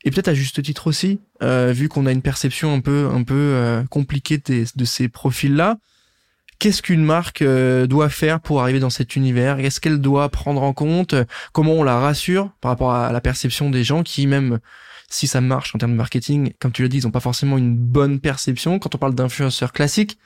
et 0.03 0.11
peut-être 0.11 0.27
à 0.27 0.33
juste 0.33 0.61
titre 0.61 0.87
aussi, 0.87 1.21
euh, 1.41 1.71
vu 1.73 1.87
qu'on 1.87 2.05
a 2.05 2.11
une 2.11 2.21
perception 2.21 2.73
un 2.73 2.81
peu 2.81 3.07
un 3.13 3.23
peu 3.23 3.33
euh, 3.33 3.83
compliquée 3.89 4.37
des- 4.37 4.65
de 4.75 4.83
ces 4.85 5.07
profils-là. 5.07 5.77
Qu'est-ce 6.59 6.81
qu'une 6.81 7.03
marque 7.05 7.43
euh, 7.43 7.87
doit 7.87 8.09
faire 8.09 8.41
pour 8.41 8.61
arriver 8.61 8.81
dans 8.81 8.89
cet 8.89 9.15
univers? 9.15 9.59
Est-ce 9.59 9.79
qu'elle 9.79 10.01
doit 10.01 10.27
prendre 10.27 10.63
en 10.63 10.73
compte? 10.73 11.15
Comment 11.53 11.73
on 11.75 11.83
la 11.83 11.97
rassure 11.97 12.51
par 12.59 12.71
rapport 12.71 12.91
à 12.93 13.13
la 13.13 13.21
perception 13.21 13.69
des 13.69 13.85
gens 13.85 14.03
qui, 14.03 14.27
même 14.27 14.59
si 15.09 15.27
ça 15.27 15.41
marche 15.41 15.73
en 15.73 15.77
termes 15.77 15.93
de 15.93 15.97
marketing, 15.97 16.53
comme 16.59 16.71
tu 16.71 16.81
l'as 16.81 16.89
dit, 16.89 16.97
ils 16.97 17.05
n'ont 17.05 17.11
pas 17.11 17.19
forcément 17.19 17.57
une 17.57 17.75
bonne 17.75 18.19
perception. 18.19 18.79
Quand 18.79 18.93
on 18.95 18.97
parle 18.97 19.15
d'influenceurs 19.15 19.73
classiques, 19.73 20.17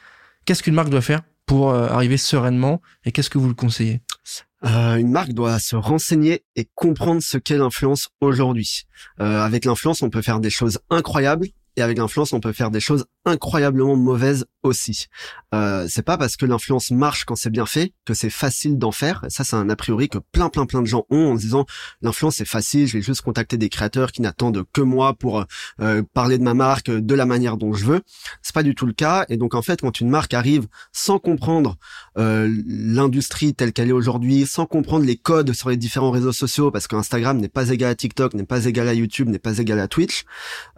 qu'est-ce 0.45 0.63
qu'une 0.63 0.73
marque 0.73 0.89
doit 0.89 1.01
faire 1.01 1.21
pour 1.45 1.69
euh, 1.69 1.87
arriver 1.87 2.17
sereinement 2.17 2.81
et 3.05 3.11
qu'est-ce 3.11 3.29
que 3.29 3.37
vous 3.37 3.47
le 3.47 3.53
conseillez? 3.53 4.01
Euh, 4.63 4.95
une 4.95 5.11
marque 5.11 5.33
doit 5.33 5.59
se 5.59 5.75
renseigner 5.75 6.43
et 6.55 6.67
comprendre 6.75 7.21
ce 7.21 7.37
qu'est 7.37 7.57
l'influence 7.57 8.09
aujourd'hui. 8.21 8.83
Euh, 9.19 9.41
avec 9.41 9.65
l'influence, 9.65 10.03
on 10.03 10.09
peut 10.09 10.21
faire 10.21 10.39
des 10.39 10.51
choses 10.51 10.79
incroyables 10.89 11.47
et 11.77 11.81
avec 11.81 11.97
l'influence, 11.97 12.33
on 12.33 12.39
peut 12.39 12.51
faire 12.51 12.69
des 12.69 12.79
choses 12.79 13.05
incroyablement 13.25 13.95
mauvaises 13.95 14.45
aussi. 14.63 15.07
Euh, 15.53 15.85
c'est 15.89 16.03
pas 16.03 16.17
parce 16.17 16.37
que 16.37 16.45
l'influence 16.45 16.91
marche 16.91 17.25
quand 17.25 17.35
c'est 17.35 17.49
bien 17.49 17.65
fait 17.65 17.93
que 18.05 18.13
c'est 18.13 18.29
facile 18.29 18.77
d'en 18.77 18.91
faire. 18.91 19.25
Ça, 19.29 19.43
c'est 19.43 19.55
un 19.55 19.69
a 19.69 19.75
priori 19.75 20.09
que 20.09 20.17
plein, 20.17 20.49
plein, 20.49 20.65
plein 20.65 20.81
de 20.81 20.87
gens 20.87 21.05
ont 21.09 21.33
en 21.33 21.37
se 21.37 21.41
disant 21.41 21.65
l'influence 22.01 22.37
c'est 22.37 22.45
facile, 22.45 22.87
je 22.87 22.97
vais 22.97 23.03
juste 23.03 23.21
contacter 23.21 23.57
des 23.57 23.69
créateurs 23.69 24.11
qui 24.11 24.21
n'attendent 24.21 24.63
que 24.71 24.81
moi 24.81 25.13
pour 25.13 25.45
euh, 25.81 26.03
parler 26.13 26.37
de 26.37 26.43
ma 26.43 26.53
marque 26.53 26.89
de 26.89 27.15
la 27.15 27.25
manière 27.25 27.57
dont 27.57 27.73
je 27.73 27.85
veux. 27.85 28.01
C'est 28.41 28.53
pas 28.53 28.63
du 28.63 28.75
tout 28.75 28.85
le 28.85 28.93
cas. 28.93 29.25
Et 29.29 29.37
donc 29.37 29.55
en 29.55 29.61
fait, 29.61 29.81
quand 29.81 29.99
une 29.99 30.09
marque 30.09 30.33
arrive 30.33 30.67
sans 30.91 31.19
comprendre 31.19 31.77
euh, 32.17 32.53
l'industrie 32.65 33.53
telle 33.53 33.73
qu'elle 33.73 33.89
est 33.89 33.93
aujourd'hui, 33.93 34.45
sans 34.45 34.65
comprendre 34.65 35.05
les 35.05 35.17
codes 35.17 35.53
sur 35.53 35.69
les 35.69 35.77
différents 35.77 36.11
réseaux 36.11 36.31
sociaux, 36.31 36.71
parce 36.71 36.87
que 36.87 36.95
Instagram 36.95 37.37
n'est 37.39 37.49
pas 37.49 37.69
égal 37.69 37.91
à 37.91 37.95
TikTok, 37.95 38.33
n'est 38.33 38.45
pas 38.45 38.65
égal 38.65 38.87
à 38.87 38.93
YouTube, 38.93 39.29
n'est 39.29 39.39
pas 39.39 39.57
égal 39.57 39.79
à 39.79 39.87
Twitch, 39.87 40.23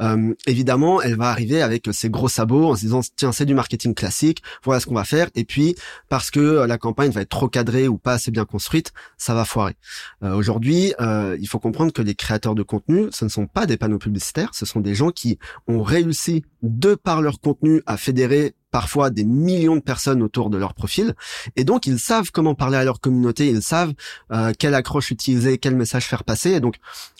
euh, 0.01 0.33
évidemment, 0.47 1.01
elle 1.01 1.15
va 1.15 1.29
arriver 1.29 1.61
avec 1.61 1.89
ses 1.91 2.09
gros 2.09 2.29
sabots 2.29 2.69
en 2.69 2.75
se 2.75 2.81
disant 2.81 3.01
tiens 3.15 3.31
c'est 3.31 3.45
du 3.45 3.53
marketing 3.53 3.72
classique, 3.77 4.43
voilà 4.63 4.79
ce 4.79 4.85
qu'on 4.85 4.95
va 4.95 5.03
faire, 5.03 5.29
et 5.35 5.43
puis 5.43 5.75
parce 6.09 6.31
que 6.31 6.39
euh, 6.39 6.67
la 6.67 6.77
campagne 6.77 7.11
va 7.11 7.21
être 7.21 7.29
trop 7.29 7.47
cadrée 7.47 7.87
ou 7.87 7.97
pas 7.97 8.13
assez 8.13 8.31
bien 8.31 8.45
construite, 8.45 8.93
ça 9.17 9.33
va 9.33 9.45
foirer. 9.45 9.75
Euh, 10.23 10.33
aujourd'hui, 10.35 10.93
euh, 11.01 11.37
il 11.39 11.47
faut 11.47 11.59
comprendre 11.59 11.91
que 11.91 12.01
les 12.01 12.15
créateurs 12.15 12.55
de 12.55 12.63
contenu, 12.63 13.07
ce 13.11 13.25
ne 13.25 13.29
sont 13.29 13.47
pas 13.47 13.65
des 13.65 13.77
panneaux 13.77 13.97
publicitaires, 13.97 14.51
ce 14.53 14.65
sont 14.65 14.79
des 14.79 14.95
gens 14.95 15.11
qui 15.11 15.39
ont 15.67 15.81
réussi 15.81 16.43
de 16.61 16.95
par 16.95 17.21
leur 17.21 17.39
contenu 17.39 17.81
à 17.85 17.97
fédérer 17.97 18.55
parfois 18.73 19.11
des 19.11 19.23
millions 19.23 19.75
de 19.75 19.81
personnes 19.81 20.23
autour 20.23 20.49
de 20.49 20.57
leur 20.57 20.73
profil. 20.73 21.13
Et 21.55 21.63
donc 21.63 21.85
ils 21.85 21.99
savent 21.99 22.31
comment 22.31 22.55
parler 22.55 22.77
à 22.77 22.83
leur 22.83 22.99
communauté 22.99 23.47
ils 23.47 23.61
savent 23.61 23.93
euh, 24.31 24.51
quelle 24.57 24.73
accroche 24.73 25.11
utiliser 25.11 25.59
quel 25.59 25.75
message 25.75 26.05
faire 26.05 26.23
passer. 26.23 26.49
Et 26.49 26.59
donc 26.59 26.77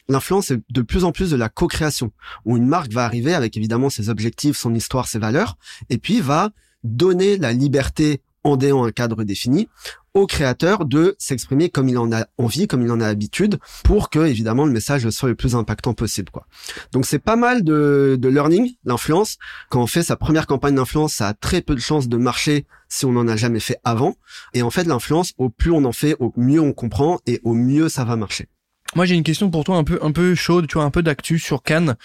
l'influence 0.10 0.50
est 0.50 0.60
de 0.72 0.82
plus 0.82 1.04
en 1.04 1.12
plus 1.12 1.30
de 1.30 1.36
la 1.38 1.50
co-création 1.50 2.12
où 2.44 2.58
une 2.58 2.66
marque 2.66 2.92
va 2.92 3.06
arriver 3.06 3.36
avec 3.36 3.56
évidemment 3.56 3.92
ses 3.92 4.10
objectifs 4.10 4.58
son 4.58 4.74
histoire 4.74 5.08
ses 5.08 5.20
valeurs 5.20 5.58
et 5.92 6.00
puis 6.00 6.22
va 6.22 6.50
donner 6.84 7.38
la 7.38 7.54
liberté 7.54 8.22
en 8.44 8.58
déant 8.58 8.84
un 8.84 8.92
cadre 8.92 9.24
défini 9.24 9.70
au 10.14 10.28
créateur 10.28 10.86
de 10.86 11.16
s'exprimer 11.18 11.70
comme 11.70 11.90
il 11.90 11.98
en 11.98 12.12
a 12.12 12.26
envie, 12.38 12.68
comme 12.68 12.84
il 12.84 12.92
en 12.92 13.00
a 13.02 13.08
l'habitude, 13.08 13.58
pour 13.84 14.10
que 14.10 14.20
évidemment 14.20 14.66
le 14.66 14.72
message 14.72 15.10
soit 15.10 15.30
le 15.30 15.36
plus 15.36 15.56
impactant 15.56 15.94
possible. 15.94 16.32
Quoi. 16.32 16.46
Donc 16.92 17.06
c'est 17.06 17.20
pas 17.20 17.36
mal 17.36 17.64
de, 17.64 18.18
de 18.20 18.30
learning, 18.30 18.76
l'influence. 18.86 19.38
Quand 19.70 19.82
on 19.82 19.88
fait 19.88 20.04
sa 20.04 20.16
première 20.16 20.48
campagne 20.48 20.76
d'influence, 20.76 21.14
ça 21.14 21.30
a 21.30 21.34
très 21.34 21.62
peu 21.62 21.76
de 21.76 21.80
chances 21.80 22.08
de 22.08 22.18
marcher 22.18 22.66
si 22.90 23.06
on 23.06 23.12
n'en 23.12 23.28
a 23.28 23.36
jamais 23.36 23.60
fait 23.60 23.78
avant. 23.84 24.16
Et 24.54 24.62
en 24.62 24.70
fait, 24.70 24.84
l'influence, 24.84 25.34
au 25.38 25.50
plus 25.50 25.72
on 25.72 25.84
en 25.86 25.92
fait, 25.92 26.16
au 26.20 26.32
mieux 26.38 26.62
on 26.62 26.74
comprend 26.74 27.20
et 27.26 27.42
au 27.44 27.54
mieux 27.54 27.90
ça 27.90 28.04
va 28.04 28.16
marcher. 28.16 28.48
Moi, 28.96 29.06
j'ai 29.06 29.16
une 29.16 29.24
question 29.24 29.50
pour 29.50 29.64
toi 29.64 29.78
un 29.78 29.84
peu 29.84 30.00
un 30.02 30.12
peu 30.12 30.36
chaude, 30.36 30.68
tu 30.68 30.76
vois, 30.76 30.84
un 30.84 30.92
peu 30.92 31.02
d'actu 31.04 31.40
sur 31.40 31.64
Cannes. 31.64 31.96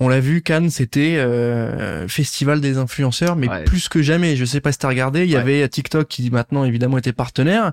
On 0.00 0.08
l'a 0.08 0.18
vu, 0.20 0.42
Cannes, 0.42 0.70
c'était 0.70 1.16
euh, 1.18 2.08
festival 2.08 2.60
des 2.60 2.78
influenceurs, 2.78 3.36
mais 3.36 3.48
Ouais. 3.48 3.64
plus 3.64 3.88
que 3.88 4.02
jamais. 4.02 4.34
Je 4.36 4.44
sais 4.44 4.60
pas 4.60 4.72
si 4.72 4.78
t'as 4.78 4.88
regardé. 4.88 5.24
Il 5.24 5.30
y 5.30 5.34
Ouais. 5.34 5.40
avait 5.40 5.68
TikTok 5.68 6.08
qui 6.08 6.30
maintenant 6.30 6.64
évidemment 6.64 6.98
était 6.98 7.12
partenaire 7.12 7.72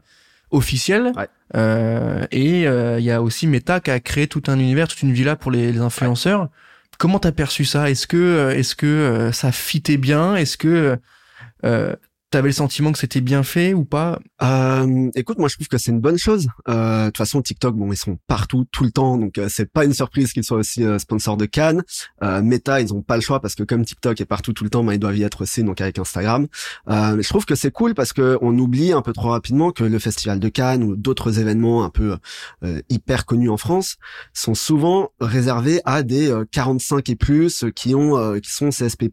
officiel, 0.51 1.11
Ouais. 1.15 1.27
Euh, 1.55 2.25
et 2.31 2.67
euh, 2.67 2.99
il 2.99 3.05
y 3.05 3.11
a 3.11 3.21
aussi 3.21 3.45
Meta 3.47 3.79
qui 3.79 3.89
a 3.91 3.99
créé 3.99 4.27
tout 4.27 4.43
un 4.47 4.57
univers, 4.59 4.87
toute 4.87 5.01
une 5.01 5.11
villa 5.13 5.35
pour 5.35 5.51
les, 5.51 5.71
les 5.71 5.79
influenceurs. 5.79 6.47
Comment 6.97 7.19
t'as 7.19 7.31
perçu 7.31 7.65
ça? 7.65 7.89
Est-ce 7.89 8.05
que 8.07 8.17
euh, 8.17 8.55
est-ce 8.55 8.75
que 8.75 8.85
euh, 8.85 9.31
ça 9.31 9.51
fitait 9.51 9.97
bien? 9.97 10.35
Est-ce 10.35 10.55
que 10.57 10.97
euh, 11.65 11.95
t'avais 12.29 12.49
le 12.49 12.53
sentiment 12.53 12.91
que 12.91 12.99
c'était 12.99 13.21
bien 13.21 13.43
fait 13.43 13.73
ou 13.73 13.83
pas? 13.85 14.19
Euh, 14.43 15.09
écoute, 15.15 15.37
moi 15.37 15.47
je 15.47 15.55
trouve 15.55 15.67
que 15.67 15.77
c'est 15.77 15.91
une 15.91 15.99
bonne 15.99 16.17
chose. 16.17 16.47
Euh, 16.67 17.01
de 17.01 17.05
toute 17.09 17.17
façon, 17.17 17.41
TikTok, 17.41 17.75
bon, 17.75 17.91
ils 17.91 17.97
sont 17.97 18.17
partout, 18.27 18.65
tout 18.71 18.83
le 18.83 18.91
temps, 18.91 19.17
donc 19.17 19.37
euh, 19.37 19.47
c'est 19.49 19.71
pas 19.71 19.85
une 19.85 19.93
surprise 19.93 20.33
qu'ils 20.33 20.43
soient 20.43 20.57
aussi 20.57 20.83
euh, 20.83 20.97
sponsors 20.97 21.37
de 21.37 21.45
Cannes. 21.45 21.83
Euh, 22.23 22.41
Meta, 22.41 22.81
ils 22.81 22.93
ont 22.93 23.01
pas 23.01 23.15
le 23.15 23.21
choix 23.21 23.39
parce 23.39 23.53
que 23.53 23.63
comme 23.63 23.85
TikTok 23.85 24.19
est 24.19 24.25
partout 24.25 24.53
tout 24.53 24.63
le 24.63 24.71
temps, 24.71 24.83
ben, 24.83 24.93
ils 24.93 24.99
doivent 24.99 25.17
y 25.17 25.23
être 25.23 25.41
aussi, 25.41 25.63
donc 25.63 25.79
avec 25.81 25.99
Instagram. 25.99 26.47
je 26.87 27.27
trouve 27.27 27.45
que 27.45 27.55
c'est 27.55 27.71
cool 27.71 27.93
parce 27.93 28.13
que 28.13 28.37
on 28.41 28.57
oublie 28.57 28.93
un 28.93 29.01
peu 29.01 29.13
trop 29.13 29.29
rapidement 29.29 29.71
que 29.71 29.83
le 29.83 29.99
Festival 29.99 30.39
de 30.39 30.49
Cannes 30.49 30.83
ou 30.83 30.95
d'autres 30.95 31.39
événements 31.39 31.83
un 31.83 31.89
peu 31.89 32.17
hyper 32.89 33.25
connus 33.25 33.49
en 33.49 33.57
France 33.57 33.97
sont 34.33 34.55
souvent 34.55 35.11
réservés 35.19 35.81
à 35.85 36.03
des 36.03 36.33
45 36.51 37.09
et 37.09 37.15
plus 37.15 37.65
qui 37.75 37.95
ont, 37.95 38.39
qui 38.39 38.51
sont 38.51 38.69
CSP+ 38.69 39.05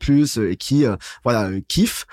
et 0.50 0.56
qui, 0.56 0.84
voilà, 1.24 1.50
kiffent 1.68 2.06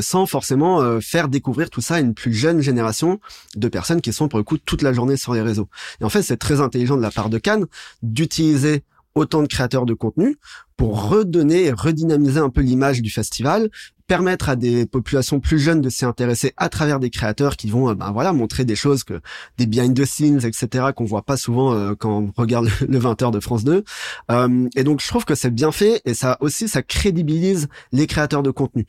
sans 0.00 0.26
forcément 0.26 1.00
faire 1.00 1.28
découvrir 1.28 1.70
tout 1.70 1.80
ça 1.80 1.96
à 1.96 2.00
une 2.00 2.14
plus 2.14 2.32
jeune 2.32 2.59
génération 2.62 3.20
de 3.56 3.68
personnes 3.68 4.00
qui 4.00 4.12
sont 4.12 4.28
pour 4.28 4.38
le 4.38 4.44
coup 4.44 4.58
toute 4.58 4.82
la 4.82 4.92
journée 4.92 5.16
sur 5.16 5.34
les 5.34 5.42
réseaux. 5.42 5.68
Et 6.00 6.04
en 6.04 6.08
fait, 6.08 6.22
c'est 6.22 6.36
très 6.36 6.60
intelligent 6.60 6.96
de 6.96 7.02
la 7.02 7.10
part 7.10 7.30
de 7.30 7.38
Cannes 7.38 7.66
d'utiliser 8.02 8.84
autant 9.14 9.42
de 9.42 9.48
créateurs 9.48 9.86
de 9.86 9.94
contenu 9.94 10.38
pour 10.80 11.10
redonner 11.10 11.64
et 11.64 11.72
redynamiser 11.72 12.40
un 12.40 12.48
peu 12.48 12.62
l'image 12.62 13.02
du 13.02 13.10
festival 13.10 13.68
permettre 14.10 14.48
à 14.48 14.56
des 14.56 14.86
populations 14.86 15.38
plus 15.38 15.60
jeunes 15.60 15.80
de 15.80 15.88
s'y 15.88 16.04
intéresser 16.04 16.52
à 16.56 16.68
travers 16.68 16.98
des 16.98 17.10
créateurs 17.10 17.56
qui 17.56 17.70
vont, 17.70 17.90
euh, 17.90 17.94
ben 17.94 18.10
voilà, 18.10 18.32
montrer 18.32 18.64
des 18.64 18.74
choses 18.74 19.04
que 19.04 19.20
des 19.56 19.66
behind 19.66 19.96
the 19.96 20.04
scenes, 20.04 20.44
etc., 20.44 20.86
qu'on 20.96 21.04
voit 21.04 21.22
pas 21.22 21.36
souvent 21.36 21.72
euh, 21.72 21.94
quand 21.96 22.18
on 22.18 22.32
regarde 22.36 22.68
le 22.88 22.98
20h 22.98 23.30
de 23.30 23.38
France 23.38 23.62
2. 23.62 23.84
Euh, 24.32 24.68
et 24.74 24.82
donc, 24.82 25.00
je 25.00 25.06
trouve 25.06 25.24
que 25.24 25.36
c'est 25.36 25.54
bien 25.54 25.70
fait 25.70 26.02
et 26.06 26.14
ça 26.14 26.38
aussi, 26.40 26.66
ça 26.66 26.82
crédibilise 26.82 27.68
les 27.92 28.08
créateurs 28.08 28.42
de 28.42 28.50
contenu. 28.50 28.84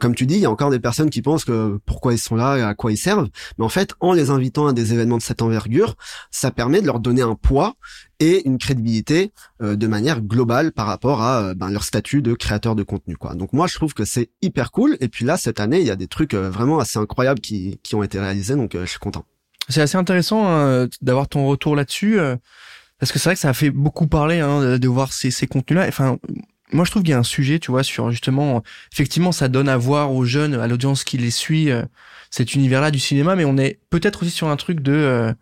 comme 0.00 0.16
tu 0.16 0.26
dis, 0.26 0.34
il 0.34 0.40
y 0.40 0.46
a 0.46 0.50
encore 0.50 0.70
des 0.70 0.80
personnes 0.80 1.10
qui 1.10 1.22
pensent 1.22 1.44
que 1.44 1.78
pourquoi 1.86 2.12
ils 2.12 2.18
sont 2.18 2.34
là, 2.34 2.66
à 2.66 2.74
quoi 2.74 2.90
ils 2.90 2.96
servent. 2.96 3.28
Mais 3.58 3.64
en 3.64 3.68
fait, 3.68 3.92
en 4.00 4.12
les 4.12 4.30
invitant 4.30 4.66
à 4.66 4.72
des 4.72 4.92
événements 4.92 5.18
de 5.18 5.22
cette 5.22 5.40
envergure, 5.40 5.94
ça 6.32 6.50
permet 6.50 6.80
de 6.80 6.86
leur 6.86 6.98
donner 6.98 7.22
un 7.22 7.36
poids 7.36 7.74
et 8.18 8.46
une 8.46 8.58
crédibilité 8.58 9.32
de 9.60 9.86
manière 9.86 10.20
globale 10.20 10.72
par 10.72 10.86
rapport 10.86 11.20
à 11.20 11.33
ben, 11.54 11.70
leur 11.70 11.84
statut 11.84 12.22
de 12.22 12.34
créateur 12.34 12.74
de 12.74 12.82
contenu. 12.82 13.16
Quoi. 13.16 13.34
Donc 13.34 13.52
moi, 13.52 13.66
je 13.66 13.74
trouve 13.74 13.94
que 13.94 14.04
c'est 14.04 14.30
hyper 14.42 14.70
cool. 14.70 14.96
Et 15.00 15.08
puis 15.08 15.24
là, 15.24 15.36
cette 15.36 15.60
année, 15.60 15.80
il 15.80 15.86
y 15.86 15.90
a 15.90 15.96
des 15.96 16.08
trucs 16.08 16.34
euh, 16.34 16.50
vraiment 16.50 16.78
assez 16.78 16.98
incroyables 16.98 17.40
qui, 17.40 17.80
qui 17.82 17.94
ont 17.94 18.02
été 18.02 18.18
réalisés, 18.18 18.56
donc 18.56 18.74
euh, 18.74 18.84
je 18.84 18.90
suis 18.90 18.98
content. 18.98 19.24
C'est 19.68 19.80
assez 19.80 19.96
intéressant 19.96 20.46
hein, 20.46 20.88
d'avoir 21.00 21.28
ton 21.28 21.46
retour 21.46 21.74
là-dessus, 21.74 22.18
euh, 22.18 22.36
parce 22.98 23.12
que 23.12 23.18
c'est 23.18 23.30
vrai 23.30 23.34
que 23.34 23.40
ça 23.40 23.48
a 23.48 23.54
fait 23.54 23.70
beaucoup 23.70 24.06
parler 24.06 24.40
hein, 24.40 24.78
de 24.78 24.88
voir 24.88 25.12
ces, 25.12 25.30
ces 25.30 25.46
contenus-là. 25.46 25.86
Enfin, 25.88 26.18
moi, 26.72 26.84
je 26.84 26.90
trouve 26.90 27.02
qu'il 27.02 27.12
y 27.12 27.14
a 27.14 27.18
un 27.18 27.22
sujet, 27.22 27.58
tu 27.58 27.70
vois, 27.70 27.82
sur 27.82 28.10
justement, 28.10 28.62
effectivement, 28.92 29.32
ça 29.32 29.48
donne 29.48 29.68
à 29.68 29.76
voir 29.76 30.12
aux 30.12 30.24
jeunes, 30.24 30.54
à 30.54 30.66
l'audience 30.66 31.04
qui 31.04 31.16
les 31.16 31.30
suit, 31.30 31.70
cet 32.30 32.54
univers-là 32.54 32.90
du 32.90 32.98
cinéma, 32.98 33.36
mais 33.36 33.44
on 33.44 33.56
est 33.56 33.78
peut-être 33.90 34.22
aussi 34.22 34.32
sur 34.32 34.48
un 34.48 34.56
truc 34.56 34.80
de 34.80 35.34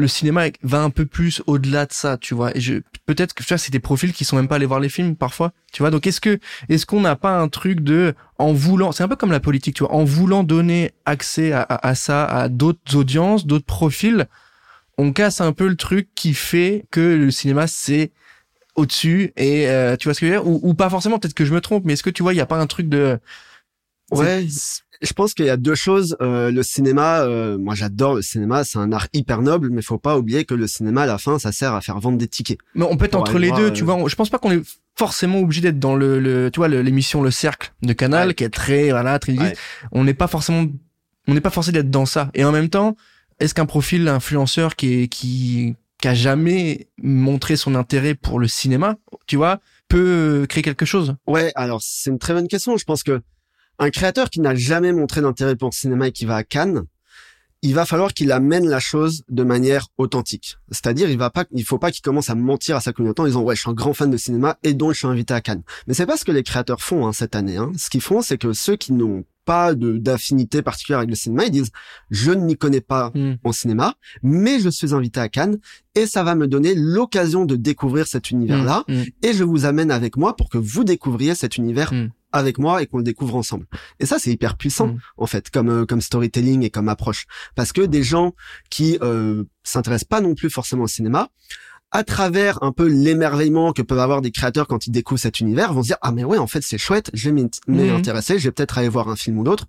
le 0.00 0.08
cinéma 0.08 0.46
va 0.62 0.82
un 0.82 0.90
peu 0.90 1.06
plus 1.06 1.42
au-delà 1.46 1.86
de 1.86 1.92
ça, 1.92 2.16
tu 2.16 2.34
vois. 2.34 2.56
Et 2.56 2.60
je 2.60 2.74
peut-être 3.06 3.34
que 3.34 3.42
tu 3.42 3.48
vois, 3.48 3.58
c'est 3.58 3.70
des 3.70 3.78
profils 3.80 4.12
qui 4.12 4.24
sont 4.24 4.36
même 4.36 4.48
pas 4.48 4.56
allés 4.56 4.66
voir 4.66 4.80
les 4.80 4.88
films 4.88 5.14
parfois, 5.14 5.52
tu 5.72 5.82
vois. 5.82 5.90
Donc 5.90 6.06
est-ce 6.06 6.20
que 6.20 6.38
est-ce 6.68 6.86
qu'on 6.86 7.00
n'a 7.00 7.16
pas 7.16 7.38
un 7.38 7.48
truc 7.48 7.80
de 7.80 8.14
en 8.38 8.52
voulant, 8.52 8.92
c'est 8.92 9.04
un 9.04 9.08
peu 9.08 9.16
comme 9.16 9.30
la 9.30 9.40
politique, 9.40 9.76
tu 9.76 9.84
vois, 9.84 9.92
en 9.92 10.04
voulant 10.04 10.42
donner 10.42 10.92
accès 11.04 11.52
à, 11.52 11.62
à, 11.62 11.94
ça 11.94 12.24
à 12.24 12.48
d'autres 12.48 12.96
audiences, 12.96 13.46
d'autres 13.46 13.66
profils, 13.66 14.26
on 14.98 15.12
casse 15.12 15.40
un 15.40 15.52
peu 15.52 15.68
le 15.68 15.76
truc 15.76 16.08
qui 16.14 16.34
fait 16.34 16.86
que 16.90 17.00
le 17.00 17.30
cinéma 17.30 17.66
c'est 17.66 18.10
au-dessus 18.76 19.32
et 19.36 19.68
euh, 19.68 19.96
tu 19.96 20.08
vois 20.08 20.14
ce 20.14 20.20
que 20.20 20.26
je 20.26 20.32
veux 20.32 20.38
dire? 20.38 20.48
Ou, 20.48 20.60
ou 20.62 20.74
pas 20.74 20.88
forcément 20.88 21.18
peut-être 21.18 21.34
que 21.34 21.44
je 21.44 21.52
me 21.52 21.60
trompe 21.60 21.84
mais 21.84 21.92
est-ce 21.94 22.02
que 22.02 22.10
tu 22.10 22.22
vois 22.22 22.32
il 22.32 22.36
y 22.36 22.40
a 22.40 22.46
pas 22.46 22.58
un 22.58 22.66
truc 22.66 22.88
de 22.88 23.18
ouais 24.12 24.46
je 25.00 25.12
pense 25.12 25.34
qu'il 25.34 25.46
y 25.46 25.50
a 25.50 25.56
deux 25.56 25.74
choses. 25.74 26.16
Euh, 26.20 26.50
le 26.50 26.62
cinéma, 26.62 27.20
euh, 27.20 27.56
moi 27.58 27.74
j'adore 27.74 28.14
le 28.14 28.22
cinéma, 28.22 28.64
c'est 28.64 28.78
un 28.78 28.92
art 28.92 29.08
hyper 29.12 29.42
noble, 29.42 29.70
mais 29.70 29.82
faut 29.82 29.98
pas 29.98 30.18
oublier 30.18 30.44
que 30.44 30.54
le 30.54 30.66
cinéma 30.66 31.02
à 31.02 31.06
la 31.06 31.18
fin, 31.18 31.38
ça 31.38 31.52
sert 31.52 31.74
à 31.74 31.80
faire 31.80 31.98
vendre 32.00 32.18
des 32.18 32.28
tickets. 32.28 32.58
Mais 32.74 32.84
on 32.88 32.96
peut 32.96 33.06
être 33.06 33.14
entre 33.14 33.38
les 33.38 33.50
deux, 33.52 33.72
tu 33.72 33.82
euh, 33.82 33.86
vois. 33.86 34.08
Je 34.08 34.14
pense 34.14 34.30
pas 34.30 34.38
qu'on 34.38 34.52
est 34.52 34.62
forcément 34.96 35.38
obligé 35.38 35.62
d'être 35.62 35.78
dans 35.78 35.96
le, 35.96 36.20
le, 36.20 36.50
tu 36.50 36.58
vois, 36.58 36.68
l'émission 36.68 37.22
Le 37.22 37.30
Cercle 37.30 37.72
de 37.82 37.92
Canal, 37.92 38.34
qui 38.34 38.44
est 38.44 38.50
très, 38.50 38.90
voilà, 38.90 39.18
très. 39.18 39.34
On 39.92 40.04
n'est 40.04 40.14
pas 40.14 40.26
forcément, 40.26 40.66
on 41.26 41.34
n'est 41.34 41.40
pas 41.40 41.50
forcé 41.50 41.72
d'être 41.72 41.90
dans 41.90 42.06
ça. 42.06 42.30
Et 42.34 42.44
en 42.44 42.52
même 42.52 42.68
temps, 42.68 42.96
est-ce 43.38 43.54
qu'un 43.54 43.66
profil 43.66 44.06
influenceur 44.08 44.76
qui 44.76 45.02
est, 45.02 45.08
qui, 45.08 45.76
qui 46.00 46.08
a 46.08 46.14
jamais 46.14 46.88
montré 47.02 47.56
son 47.56 47.74
intérêt 47.74 48.14
pour 48.14 48.38
le 48.38 48.48
cinéma, 48.48 48.96
tu 49.26 49.36
vois, 49.36 49.60
peut 49.88 50.44
créer 50.46 50.62
quelque 50.62 50.84
chose? 50.84 51.16
Ouais, 51.26 51.52
alors 51.54 51.80
c'est 51.82 52.10
une 52.10 52.18
très 52.18 52.34
bonne 52.34 52.48
question. 52.48 52.76
Je 52.76 52.84
pense 52.84 53.02
que 53.02 53.22
un 53.80 53.90
créateur 53.90 54.30
qui 54.30 54.40
n'a 54.40 54.54
jamais 54.54 54.92
montré 54.92 55.22
d'intérêt 55.22 55.56
pour 55.56 55.70
le 55.70 55.74
cinéma 55.74 56.08
et 56.08 56.12
qui 56.12 56.26
va 56.26 56.36
à 56.36 56.44
Cannes, 56.44 56.84
il 57.62 57.74
va 57.74 57.84
falloir 57.84 58.14
qu'il 58.14 58.32
amène 58.32 58.68
la 58.68 58.80
chose 58.80 59.22
de 59.28 59.42
manière 59.42 59.88
authentique. 59.98 60.56
C'est-à-dire, 60.70 61.10
il 61.10 61.18
va 61.18 61.30
pas, 61.30 61.44
il 61.50 61.64
faut 61.64 61.78
pas 61.78 61.90
qu'il 61.90 62.02
commence 62.02 62.30
à 62.30 62.34
mentir 62.34 62.76
à 62.76 62.80
sa 62.80 62.92
communauté 62.92 63.22
en 63.22 63.26
disant 63.26 63.42
ouais, 63.42 63.54
je 63.54 63.62
suis 63.62 63.70
un 63.70 63.74
grand 63.74 63.92
fan 63.92 64.10
de 64.10 64.16
cinéma 64.16 64.58
et 64.62 64.72
donc 64.72 64.92
je 64.92 64.98
suis 64.98 65.06
invité 65.06 65.34
à 65.34 65.40
Cannes. 65.40 65.62
Mais 65.86 65.94
c'est 65.94 66.06
pas 66.06 66.16
ce 66.16 66.24
que 66.24 66.32
les 66.32 66.42
créateurs 66.42 66.80
font 66.80 67.06
hein, 67.06 67.12
cette 67.12 67.34
année. 67.34 67.56
Hein. 67.56 67.72
Ce 67.76 67.90
qu'ils 67.90 68.00
font, 68.00 68.22
c'est 68.22 68.38
que 68.38 68.52
ceux 68.52 68.76
qui 68.76 68.92
n'ont 68.92 69.24
pas 69.44 69.74
d'affinité 69.74 70.62
particulière 70.62 70.98
avec 70.98 71.10
le 71.10 71.16
cinéma, 71.16 71.44
ils 71.44 71.50
disent 71.50 71.70
je 72.10 72.30
ne 72.30 72.44
m'y 72.44 72.56
connais 72.56 72.80
pas 72.80 73.10
hmm. 73.14 73.36
en 73.42 73.52
cinéma, 73.52 73.94
mais 74.22 74.60
je 74.60 74.68
suis 74.68 74.94
invité 74.94 75.20
à 75.20 75.28
Cannes 75.28 75.58
et 75.94 76.06
ça 76.06 76.22
va 76.22 76.34
me 76.34 76.46
donner 76.46 76.74
l'occasion 76.74 77.46
de 77.46 77.56
découvrir 77.56 78.06
cet 78.06 78.30
univers-là 78.30 78.84
hmm. 78.86 78.94
Hmm. 78.94 79.04
et 79.22 79.32
je 79.32 79.44
vous 79.44 79.64
amène 79.64 79.90
avec 79.90 80.16
moi 80.16 80.36
pour 80.36 80.50
que 80.50 80.58
vous 80.58 80.84
découvriez 80.84 81.34
cet 81.34 81.56
univers 81.56 81.92
avec 82.32 82.58
moi 82.58 82.82
et 82.82 82.86
qu'on 82.86 82.98
le 82.98 83.04
découvre 83.04 83.36
ensemble. 83.36 83.66
Et 83.98 84.06
ça, 84.06 84.18
c'est 84.18 84.30
hyper 84.30 84.56
puissant 84.56 84.88
mm. 84.88 85.00
en 85.18 85.26
fait, 85.26 85.50
comme 85.50 85.68
euh, 85.68 85.86
comme 85.86 86.00
storytelling 86.00 86.62
et 86.62 86.70
comme 86.70 86.88
approche, 86.88 87.26
parce 87.54 87.72
que 87.72 87.82
des 87.82 88.02
gens 88.02 88.34
qui 88.70 88.98
euh, 89.02 89.44
s'intéressent 89.62 90.08
pas 90.08 90.20
non 90.20 90.34
plus 90.34 90.50
forcément 90.50 90.84
au 90.84 90.88
cinéma, 90.88 91.28
à 91.90 92.04
travers 92.04 92.62
un 92.62 92.72
peu 92.72 92.86
l'émerveillement 92.86 93.72
que 93.72 93.82
peuvent 93.82 93.98
avoir 93.98 94.20
des 94.20 94.30
créateurs 94.30 94.68
quand 94.68 94.86
ils 94.86 94.92
découvrent 94.92 95.20
cet 95.20 95.40
univers, 95.40 95.72
vont 95.72 95.82
se 95.82 95.88
dire 95.88 95.98
ah 96.02 96.12
mais 96.12 96.24
ouais 96.24 96.38
en 96.38 96.46
fait 96.46 96.62
c'est 96.62 96.78
chouette, 96.78 97.10
je 97.14 97.30
vais 97.30 97.32
m'y 97.32 97.50
mm. 97.66 97.94
intéresser, 97.94 98.38
je 98.38 98.44
vais 98.44 98.52
peut-être 98.52 98.78
aller 98.78 98.88
voir 98.88 99.08
un 99.08 99.16
film 99.16 99.38
ou 99.38 99.44
l'autre. 99.44 99.66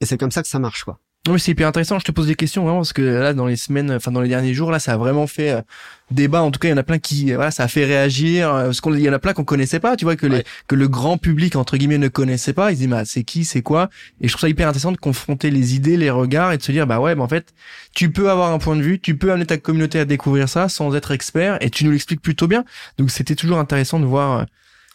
Et 0.00 0.06
c'est 0.06 0.18
comme 0.18 0.30
ça 0.30 0.42
que 0.42 0.48
ça 0.48 0.58
marche 0.58 0.84
quoi. 0.84 1.00
Non 1.26 1.32
mais 1.32 1.38
c'est 1.38 1.52
hyper 1.52 1.66
intéressant. 1.66 1.98
Je 1.98 2.04
te 2.04 2.12
pose 2.12 2.26
des 2.26 2.34
questions 2.34 2.64
vraiment 2.64 2.80
parce 2.80 2.92
que 2.92 3.00
là 3.00 3.32
dans 3.32 3.46
les 3.46 3.56
semaines, 3.56 3.90
enfin 3.92 4.12
dans 4.12 4.20
les 4.20 4.28
derniers 4.28 4.52
jours 4.52 4.70
là, 4.70 4.78
ça 4.78 4.92
a 4.92 4.96
vraiment 4.98 5.26
fait 5.26 5.52
euh, 5.52 5.62
débat. 6.10 6.42
En 6.42 6.50
tout 6.50 6.58
cas, 6.58 6.68
il 6.68 6.72
y 6.72 6.74
en 6.74 6.76
a 6.76 6.82
plein 6.82 6.98
qui, 6.98 7.32
voilà, 7.32 7.50
ça 7.50 7.64
a 7.64 7.68
fait 7.68 7.86
réagir. 7.86 8.52
Euh, 8.52 8.64
parce 8.66 8.82
qu'il 8.82 8.98
y 8.98 9.08
en 9.08 9.12
a 9.14 9.18
plein 9.18 9.32
qu'on 9.32 9.44
connaissait 9.44 9.80
pas. 9.80 9.96
Tu 9.96 10.04
vois 10.04 10.16
que 10.16 10.26
les, 10.26 10.44
que 10.68 10.74
le 10.74 10.86
grand 10.86 11.16
public 11.16 11.56
entre 11.56 11.78
guillemets 11.78 11.96
ne 11.96 12.08
connaissait 12.08 12.52
pas. 12.52 12.72
Ils 12.72 12.76
disent 12.76 12.88
bah 12.88 13.06
c'est 13.06 13.24
qui, 13.24 13.46
c'est 13.46 13.62
quoi? 13.62 13.88
Et 14.20 14.28
je 14.28 14.32
trouve 14.34 14.42
ça 14.42 14.50
hyper 14.50 14.68
intéressant 14.68 14.92
de 14.92 14.98
confronter 14.98 15.50
les 15.50 15.74
idées, 15.74 15.96
les 15.96 16.10
regards 16.10 16.52
et 16.52 16.58
de 16.58 16.62
se 16.62 16.72
dire 16.72 16.86
bah 16.86 17.00
ouais, 17.00 17.14
bah 17.14 17.22
en 17.22 17.28
fait, 17.28 17.54
tu 17.94 18.10
peux 18.10 18.28
avoir 18.30 18.52
un 18.52 18.58
point 18.58 18.76
de 18.76 18.82
vue, 18.82 19.00
tu 19.00 19.16
peux 19.16 19.32
amener 19.32 19.46
ta 19.46 19.56
communauté 19.56 19.98
à 20.00 20.04
découvrir 20.04 20.50
ça 20.50 20.68
sans 20.68 20.94
être 20.94 21.10
expert 21.10 21.56
et 21.62 21.70
tu 21.70 21.86
nous 21.86 21.90
l'expliques 21.90 22.20
plutôt 22.20 22.48
bien. 22.48 22.66
Donc 22.98 23.10
c'était 23.10 23.34
toujours 23.34 23.58
intéressant 23.58 23.98
de 23.98 24.04
voir. 24.04 24.40
Euh, 24.40 24.44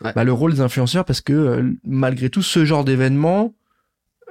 bah, 0.02 0.24
le 0.24 0.32
rôle 0.32 0.54
des 0.54 0.62
influenceurs 0.62 1.04
parce 1.04 1.20
que 1.20 1.76
malgré 1.86 2.30
tout 2.30 2.42
ce 2.42 2.64
genre 2.64 2.86
d'événement 2.86 3.54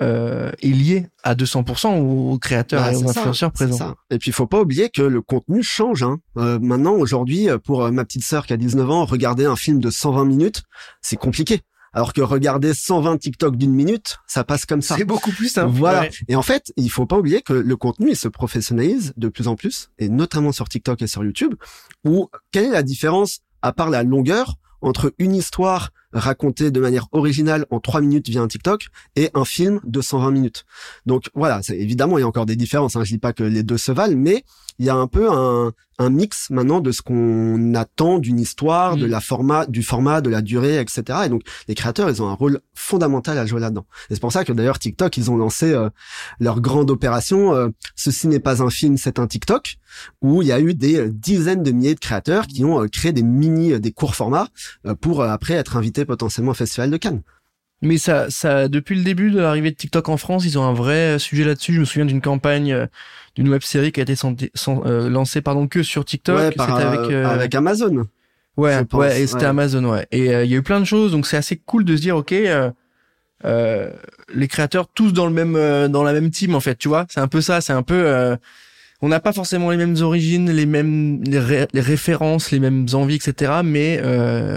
euh, 0.00 0.52
est 0.62 0.68
lié 0.68 1.06
à 1.24 1.34
200% 1.34 1.98
aux 1.98 2.38
créateurs 2.38 2.82
bah, 2.82 2.92
et 2.92 2.96
aux 2.96 3.08
influenceurs 3.08 3.50
présents. 3.50 3.96
Et 4.10 4.18
puis 4.18 4.30
il 4.30 4.32
faut 4.32 4.46
pas 4.46 4.60
oublier 4.60 4.90
que 4.90 5.02
le 5.02 5.20
contenu 5.22 5.62
change. 5.62 6.02
Hein. 6.02 6.18
Euh, 6.36 6.58
maintenant, 6.60 6.92
aujourd'hui, 6.92 7.48
pour 7.64 7.84
euh, 7.84 7.90
ma 7.90 8.04
petite 8.04 8.22
sœur 8.22 8.46
qui 8.46 8.52
a 8.52 8.56
19 8.56 8.88
ans, 8.90 9.04
regarder 9.04 9.44
un 9.44 9.56
film 9.56 9.80
de 9.80 9.90
120 9.90 10.24
minutes, 10.24 10.62
c'est 11.02 11.16
compliqué. 11.16 11.62
Alors 11.92 12.12
que 12.12 12.20
regarder 12.20 12.74
120 12.74 13.18
TikTok 13.18 13.56
d'une 13.56 13.72
minute, 13.72 14.18
ça 14.26 14.44
passe 14.44 14.66
comme 14.66 14.82
ça. 14.82 14.96
C'est 14.96 15.04
beaucoup 15.04 15.32
plus 15.32 15.48
simple. 15.48 15.72
Voilà. 15.74 16.08
Et 16.28 16.36
en 16.36 16.42
fait, 16.42 16.72
il 16.76 16.90
faut 16.90 17.06
pas 17.06 17.18
oublier 17.18 17.42
que 17.42 17.52
le 17.52 17.76
contenu, 17.76 18.10
il 18.10 18.16
se 18.16 18.28
professionnalise 18.28 19.14
de 19.16 19.28
plus 19.28 19.48
en 19.48 19.56
plus, 19.56 19.90
et 19.98 20.08
notamment 20.08 20.52
sur 20.52 20.68
TikTok 20.68 21.02
et 21.02 21.06
sur 21.06 21.24
YouTube, 21.24 21.54
où 22.04 22.28
quelle 22.52 22.66
est 22.66 22.70
la 22.70 22.82
différence, 22.82 23.40
à 23.62 23.72
part 23.72 23.90
la 23.90 24.02
longueur, 24.02 24.56
entre 24.80 25.12
une 25.18 25.34
histoire 25.34 25.90
racontée 26.12 26.70
de 26.70 26.80
manière 26.80 27.06
originale 27.12 27.66
en 27.70 27.80
trois 27.80 28.00
minutes 28.00 28.28
via 28.28 28.40
un 28.40 28.48
TikTok 28.48 28.88
et 29.16 29.30
un 29.34 29.44
film 29.44 29.80
de 29.84 30.00
120 30.00 30.30
minutes. 30.30 30.64
Donc 31.06 31.30
voilà, 31.34 31.60
évidemment 31.68 32.18
il 32.18 32.22
y 32.22 32.24
a 32.24 32.28
encore 32.28 32.46
des 32.46 32.56
différences. 32.56 32.96
Hein, 32.96 33.04
je 33.04 33.12
dis 33.12 33.18
pas 33.18 33.32
que 33.32 33.44
les 33.44 33.62
deux 33.62 33.78
se 33.78 33.92
valent, 33.92 34.16
mais 34.16 34.44
il 34.78 34.86
y 34.86 34.90
a 34.90 34.94
un 34.94 35.06
peu 35.06 35.30
un, 35.30 35.72
un 35.98 36.10
mix 36.10 36.50
maintenant 36.50 36.80
de 36.80 36.92
ce 36.92 37.02
qu'on 37.02 37.74
attend 37.74 38.18
d'une 38.18 38.38
histoire, 38.38 38.96
de 38.96 39.06
mm. 39.06 39.10
la 39.10 39.20
format, 39.20 39.66
du 39.66 39.82
format, 39.82 40.20
de 40.20 40.30
la 40.30 40.42
durée, 40.42 40.80
etc. 40.80 41.02
Et 41.26 41.28
donc 41.28 41.42
les 41.66 41.74
créateurs, 41.74 42.08
ils 42.08 42.22
ont 42.22 42.28
un 42.28 42.34
rôle 42.34 42.60
fondamental 42.74 43.36
à 43.38 43.46
jouer 43.46 43.60
là-dedans. 43.60 43.86
Et 44.10 44.14
c'est 44.14 44.20
pour 44.20 44.32
ça 44.32 44.44
que 44.44 44.52
d'ailleurs 44.52 44.78
TikTok, 44.78 45.16
ils 45.16 45.30
ont 45.30 45.36
lancé 45.36 45.72
euh, 45.72 45.90
leur 46.40 46.60
grande 46.60 46.90
opération. 46.90 47.54
Euh, 47.54 47.68
Ceci 47.96 48.28
n'est 48.28 48.40
pas 48.40 48.62
un 48.62 48.70
film, 48.70 48.96
c'est 48.96 49.18
un 49.18 49.26
TikTok, 49.26 49.76
où 50.22 50.42
il 50.42 50.48
y 50.48 50.52
a 50.52 50.60
eu 50.60 50.74
des 50.74 50.98
euh, 50.98 51.10
dizaines 51.10 51.62
de 51.62 51.72
milliers 51.72 51.94
de 51.94 52.00
créateurs 52.00 52.46
qui 52.46 52.64
ont 52.64 52.86
créé 52.88 53.12
des 53.12 53.22
mini, 53.22 53.78
des 53.80 53.92
courts 53.92 54.14
formats 54.14 54.48
pour 55.00 55.22
après 55.22 55.54
être 55.54 55.76
invités 55.76 56.04
potentiellement 56.04 56.52
au 56.52 56.54
Festival 56.54 56.90
de 56.90 56.96
Cannes. 56.96 57.22
Mais 57.80 57.96
ça, 57.96 58.28
ça, 58.30 58.68
depuis 58.68 58.96
le 58.96 59.04
début 59.04 59.30
de 59.30 59.38
l'arrivée 59.38 59.70
de 59.70 59.76
TikTok 59.76 60.08
en 60.08 60.16
France, 60.16 60.44
ils 60.44 60.58
ont 60.58 60.64
un 60.64 60.72
vrai 60.72 61.18
sujet 61.18 61.44
là-dessus. 61.44 61.74
Je 61.74 61.80
me 61.80 61.84
souviens 61.84 62.06
d'une 62.06 62.20
campagne, 62.20 62.72
euh, 62.72 62.86
d'une 63.36 63.48
web 63.48 63.62
série 63.62 63.92
qui 63.92 64.00
a 64.00 64.02
été 64.02 64.14
euh, 64.24 65.08
lancée, 65.08 65.42
pardon, 65.42 65.68
que 65.68 65.82
sur 65.82 66.04
TikTok. 66.04 66.36
Ouais, 66.36 66.50
c'était 66.50 66.82
avec, 66.82 67.10
euh, 67.10 67.26
avec 67.26 67.54
Amazon. 67.54 68.06
Ouais, 68.56 68.80
ouais, 68.92 69.22
et 69.22 69.26
c'était 69.28 69.46
Amazon, 69.46 69.84
ouais. 69.84 70.06
Et 70.10 70.26
il 70.26 70.50
y 70.50 70.54
a 70.54 70.56
eu 70.56 70.62
plein 70.62 70.80
de 70.80 70.84
choses, 70.84 71.12
donc 71.12 71.26
c'est 71.26 71.36
assez 71.36 71.56
cool 71.56 71.84
de 71.84 71.94
se 71.94 72.00
dire, 72.00 72.16
ok, 72.16 72.34
euh, 73.44 73.90
les 74.34 74.48
créateurs 74.48 74.88
tous 74.88 75.12
dans 75.12 75.26
le 75.26 75.32
même 75.32 75.54
euh, 75.54 75.86
dans 75.86 76.02
la 76.02 76.12
même 76.12 76.28
team 76.30 76.56
en 76.56 76.60
fait 76.60 76.74
tu 76.76 76.88
vois 76.88 77.06
c'est 77.08 77.20
un 77.20 77.28
peu 77.28 77.40
ça 77.40 77.60
c'est 77.60 77.72
un 77.72 77.84
peu 77.84 77.94
euh, 77.94 78.36
on 79.00 79.08
n'a 79.08 79.20
pas 79.20 79.32
forcément 79.32 79.70
les 79.70 79.76
mêmes 79.76 79.94
origines 80.00 80.50
les 80.50 80.66
mêmes 80.66 81.22
les, 81.22 81.80
références 81.80 82.50
les 82.50 82.58
mêmes 82.58 82.86
envies 82.94 83.14
etc 83.14 83.60
mais 83.62 84.02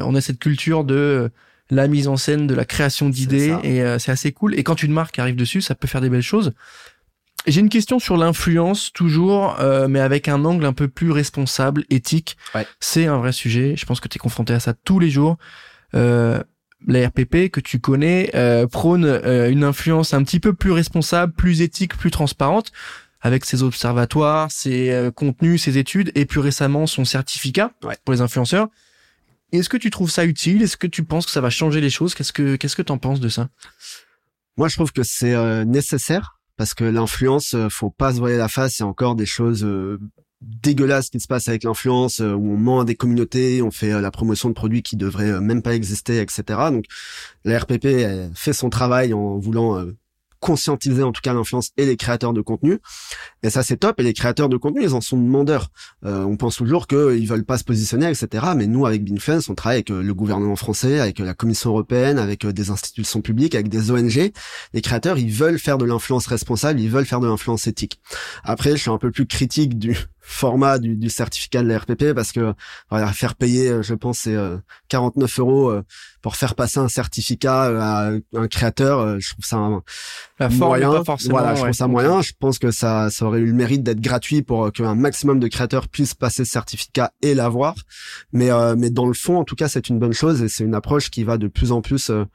on 0.04 0.16
a 0.16 0.22
cette 0.22 0.40
culture 0.40 0.84
de 0.84 1.30
la 1.72 1.88
mise 1.88 2.08
en 2.08 2.18
scène 2.18 2.46
de 2.46 2.54
la 2.54 2.66
création 2.66 3.10
d'idées 3.10 3.56
et 3.64 3.82
c'est 3.98 4.12
assez 4.12 4.32
cool 4.32 4.54
et 4.60 4.64
quand 4.64 4.84
une 4.84 4.92
marque 4.92 5.18
arrive 5.18 5.36
dessus 5.36 5.62
ça 5.62 5.74
peut 5.74 5.88
faire 5.88 6.02
des 6.02 6.10
belles 6.10 6.22
choses 6.22 6.54
j'ai 7.48 7.62
une 7.62 7.70
question 7.70 7.98
sur 7.98 8.18
l'influence 8.18 8.94
toujours, 8.94 9.58
mais 9.90 10.00
avec 10.00 10.28
un 10.28 10.46
angle 10.46 10.64
un 10.64 10.74
peu 10.74 10.88
plus 10.88 11.10
responsable, 11.10 11.86
éthique. 11.90 12.38
C'est 12.80 13.08
un 13.08 13.18
vrai 13.18 13.32
sujet. 13.32 13.74
Je 13.76 13.84
pense 13.88 14.00
que 14.00 14.08
tu 14.08 14.18
es 14.18 14.20
confronté 14.20 14.54
à 14.54 14.60
ça 14.60 14.76
tous 14.76 15.00
les 15.00 15.10
jours. 15.10 15.38
Euh, 15.96 16.40
la 16.88 17.08
RPP 17.08 17.50
que 17.52 17.60
tu 17.60 17.80
connais 17.80 18.32
euh, 18.36 18.68
prône 18.68 19.06
euh, 19.06 19.50
une 19.50 19.64
influence 19.64 20.14
un 20.14 20.24
petit 20.24 20.40
peu 20.40 20.54
plus 20.54 20.72
responsable, 20.72 21.34
plus 21.34 21.62
éthique, 21.62 21.96
plus 21.96 22.12
transparente 22.12 22.72
avec 23.22 23.46
ses 23.46 23.62
observatoires, 23.62 24.52
ses 24.52 24.90
euh, 24.92 25.12
contenus, 25.12 25.64
ses 25.64 25.78
études 25.78 26.12
et 26.16 26.26
plus 26.26 26.40
récemment 26.40 26.88
son 26.88 27.06
certificat 27.06 27.72
pour 28.04 28.14
les 28.14 28.22
influenceurs. 28.22 28.68
Est-ce 29.52 29.70
que 29.70 29.78
tu 29.78 29.90
trouves 29.90 30.12
ça 30.12 30.26
utile? 30.26 30.62
Est-ce 30.62 30.78
que 30.78 30.88
tu 30.88 31.04
penses 31.04 31.26
que 31.26 31.32
ça 31.32 31.42
va 31.42 31.50
changer 31.50 31.82
les 31.82 31.90
choses? 31.90 32.16
Qu'est-ce 32.16 32.34
que 32.34 32.56
qu'est-ce 32.56 32.76
que 32.76 32.82
t'en 32.82 32.98
penses 32.98 33.20
de 33.20 33.30
ça? 33.30 33.50
Moi, 34.58 34.68
je 34.68 34.76
trouve 34.76 34.92
que 34.92 35.04
c'est 35.04 35.66
nécessaire 35.66 36.40
parce 36.58 36.74
que 36.74 36.84
l'influence, 36.84 37.56
faut 37.70 37.90
pas 37.90 38.14
se 38.14 38.20
voiler 38.20 38.38
la 38.38 38.48
face. 38.48 38.80
Il 38.80 38.82
y 38.82 38.86
a 38.86 38.88
encore 38.88 39.16
des 39.16 39.26
choses 39.26 39.66
dégueulasse 40.42 41.10
qui 41.10 41.20
se 41.20 41.28
passe 41.28 41.48
avec 41.48 41.64
l'influence, 41.64 42.20
euh, 42.20 42.34
où 42.34 42.54
on 42.54 42.58
ment 42.58 42.82
à 42.82 42.86
des 42.86 42.96
communautés, 42.96 43.62
on 43.62 43.72
fait 43.72 43.94
euh, 43.94 44.02
la 44.02 44.12
promotion 44.12 44.50
de 44.50 44.54
produits 44.54 44.82
qui 44.82 44.96
devraient 44.96 45.32
euh, 45.32 45.40
même 45.40 45.62
pas 45.62 45.76
exister, 45.76 46.20
etc. 46.20 46.44
Donc 46.72 46.86
la 47.46 47.60
RPP 47.60 47.88
fait 48.36 48.54
son 48.54 48.70
travail 48.70 49.14
en 49.14 49.38
voulant 49.38 49.84
conscientiser 50.42 51.04
en 51.04 51.14
tout 51.14 51.22
cas 51.22 51.34
l'influence 51.34 51.70
et 51.78 51.86
les 51.86 51.96
créateurs 51.96 52.34
de 52.34 52.42
contenu. 52.42 52.80
Et 53.44 53.50
ça 53.50 53.64
c'est 53.64 53.78
top. 53.78 54.00
Et 54.00 54.04
les 54.04 54.14
créateurs 54.14 54.50
de 54.50 54.58
contenu, 54.58 54.84
ils 54.84 54.94
en 54.94 55.00
sont 55.00 55.18
demandeurs. 55.18 55.70
Euh, 56.04 56.24
on 56.24 56.36
pense 56.36 56.58
toujours 56.58 56.88
qu'ils 56.88 57.28
veulent 57.28 57.46
pas 57.46 57.58
se 57.58 57.64
positionner, 57.64 58.10
etc. 58.10 58.48
Mais 58.58 58.68
nous, 58.68 58.86
avec 58.86 59.06
Binfluence, 59.06 59.48
on 59.50 59.56
travaille 59.56 59.78
avec 59.78 59.92
euh, 59.92 60.02
le 60.02 60.14
gouvernement 60.14 60.56
français, 60.56 61.00
avec 61.00 61.22
euh, 61.22 61.26
la 61.26 61.36
Commission 61.36 61.70
européenne, 61.70 62.18
avec 62.18 62.46
des 62.46 62.70
institutions 62.72 63.22
publiques, 63.22 63.56
avec 63.56 63.70
des 63.70 63.92
ONG. 63.92 64.32
Les 64.74 64.82
créateurs, 64.82 65.18
ils 65.18 65.32
veulent 65.32 65.60
faire 65.60 65.78
de 65.78 65.86
l'influence 65.86 66.26
responsable, 66.28 66.82
ils 66.82 66.90
veulent 66.90 67.06
faire 67.06 67.20
de 67.20 67.28
l'influence 67.28 67.68
éthique. 67.68 68.02
Après, 68.44 68.72
je 68.72 68.78
suis 68.78 68.90
un 68.90 68.98
peu 68.98 69.12
plus 69.12 69.28
critique 69.28 69.78
du 69.78 69.96
format 70.22 70.80
du, 70.80 70.96
du 70.96 71.10
certificat 71.10 71.64
de 71.64 71.68
la 71.68 71.80
RPP 71.80 72.14
parce 72.14 72.32
que 72.32 72.54
voilà, 72.90 73.12
faire 73.14 73.36
payer, 73.36 73.82
je 73.82 73.94
pense, 73.94 74.20
c'est 74.20 74.38
49 74.90 75.40
euros 75.40 75.74
pour 76.22 76.36
faire 76.36 76.56
passer 76.56 76.80
un 76.80 76.88
certificat 76.88 77.64
à 77.64 78.12
un 78.36 78.48
créateur. 78.48 79.20
Je 79.20 79.32
trouve 79.32 79.46
ça 79.46 79.58
la 80.40 80.50
moyen. 80.50 80.92
Pas 80.92 81.04
forcément, 81.04 81.38
voilà, 81.38 81.56
je 81.56 81.62
trouve 81.62 81.74
ça 81.74 81.88
moyen. 81.88 82.22
Je 82.22 82.34
pense 82.40 82.60
que 82.60 82.72
ça, 82.72 83.10
ça 83.10 83.26
aurait 83.26 83.40
eu 83.40 83.48
le 83.48 83.54
mérite 83.54 83.84
d'être 83.84 84.02
gratuit 84.02 84.42
pour 84.42 84.72
qu'un 84.72 84.96
maximum 84.96 85.40
de 85.40 85.48
créateurs 85.48 85.88
puissent 85.88 86.14
passer 86.14 86.46
ce 86.46 86.52
certificat 86.52 87.12
et 87.22 87.34
l'avoir. 87.34 87.76
Mais, 88.32 88.52
euh, 88.52 88.76
mais 88.78 88.90
dans 88.90 89.08
le 89.08 89.14
fond, 89.14 89.38
en 89.38 89.44
tout 89.44 89.56
cas, 89.56 89.68
c'est 89.68 89.90
une 89.90 90.00
bonne 90.00 90.14
chose 90.14 90.42
et 90.42 90.50
c'est 90.50 90.64
une 90.64 90.76
approche 90.76 91.10
qui 91.10 91.24
va 91.24 91.38
de 91.38 91.48
plus 91.48 91.72
en 91.72 91.82
plus 91.82 92.10
euh, 92.10 92.26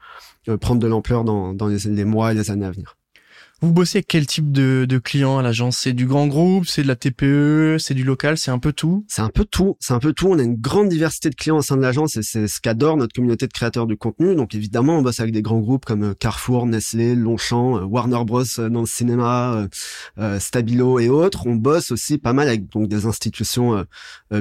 euh, 0.49 0.57
prendre 0.57 0.79
de 0.79 0.87
l'ampleur 0.87 1.23
dans, 1.23 1.53
dans 1.53 1.67
les 1.67 2.05
mois 2.05 2.31
et 2.31 2.35
les 2.35 2.51
années 2.51 2.65
à 2.65 2.71
venir. 2.71 2.97
Vous 3.59 3.73
bossez 3.73 3.97
avec 3.97 4.07
quel 4.07 4.27
type 4.27 4.51
de, 4.51 4.85
de 4.87 4.99
clients 4.99 5.39
à 5.39 5.41
l'agence? 5.41 5.77
C'est 5.77 5.93
du 5.93 6.05
grand 6.05 6.27
groupe, 6.27 6.67
c'est 6.67 6.83
de 6.83 6.87
la 6.87 6.95
TPE, 6.95 7.77
c'est 7.79 7.95
du 7.95 8.03
local, 8.03 8.37
c'est 8.37 8.51
un 8.51 8.59
peu 8.59 8.71
tout? 8.71 9.03
C'est 9.07 9.23
un 9.23 9.29
peu 9.29 9.45
tout, 9.45 9.77
c'est 9.79 9.95
un 9.95 9.99
peu 9.99 10.13
tout. 10.13 10.27
On 10.27 10.37
a 10.37 10.43
une 10.43 10.57
grande 10.57 10.89
diversité 10.89 11.31
de 11.31 11.35
clients 11.35 11.57
au 11.57 11.63
sein 11.63 11.75
de 11.75 11.81
l'agence 11.81 12.17
et 12.17 12.21
c'est 12.21 12.47
ce 12.47 12.61
qu'adore 12.61 12.97
notre 12.97 13.15
communauté 13.15 13.47
de 13.47 13.51
créateurs 13.51 13.87
de 13.87 13.95
contenu. 13.95 14.35
Donc 14.35 14.53
évidemment, 14.53 14.99
on 14.99 15.01
bosse 15.01 15.21
avec 15.21 15.33
des 15.33 15.41
grands 15.41 15.57
groupes 15.57 15.85
comme 15.85 16.03
euh, 16.03 16.13
Carrefour, 16.13 16.67
Nestlé, 16.67 17.15
Longchamp, 17.15 17.79
euh, 17.79 17.83
Warner 17.83 18.23
Bros 18.25 18.43
euh, 18.59 18.69
dans 18.69 18.81
le 18.81 18.85
cinéma, 18.85 19.67
Stabilo 20.37 20.99
et 20.99 21.09
autres. 21.09 21.47
On 21.47 21.55
bosse 21.55 21.89
aussi 21.89 22.19
pas 22.19 22.33
mal 22.33 22.49
avec 22.49 22.69
donc 22.69 22.87
des 22.87 23.07
institutions 23.07 23.85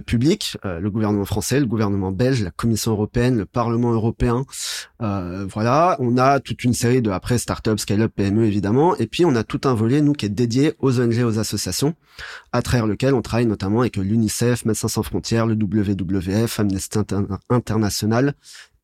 publiques, 0.04 0.58
le 0.64 0.90
gouvernement 0.90 1.24
français, 1.24 1.58
le 1.60 1.66
gouvernement 1.66 2.12
belge, 2.12 2.42
la 2.42 2.50
Commission 2.50 2.92
européenne, 2.92 3.38
le 3.38 3.46
Parlement 3.46 3.92
européen. 3.92 4.44
voilà, 4.98 5.96
on 6.00 6.18
a 6.18 6.40
toute 6.40 6.64
une 6.64 6.74
série 6.74 7.02
de 7.02 7.10
après 7.10 7.38
startups, 7.38 7.78
scale-up, 7.78 8.12
PME 8.14 8.44
évidemment. 8.44 8.94
Puis, 9.06 9.24
on 9.24 9.34
a 9.34 9.44
tout 9.44 9.60
un 9.64 9.74
volet, 9.74 10.00
nous, 10.00 10.12
qui 10.12 10.26
est 10.26 10.30
dédié 10.30 10.74
aux 10.78 11.00
ONG, 11.00 11.22
aux 11.24 11.38
associations, 11.38 11.94
à 12.52 12.62
travers 12.62 12.86
lequel 12.86 13.14
on 13.14 13.22
travaille 13.22 13.46
notamment 13.46 13.80
avec 13.80 13.96
l'UNICEF, 13.96 14.64
Médecins 14.64 14.88
sans 14.88 15.02
frontières, 15.02 15.46
le 15.46 15.54
WWF, 15.54 16.60
Amnesty 16.60 16.98
International 17.50 18.34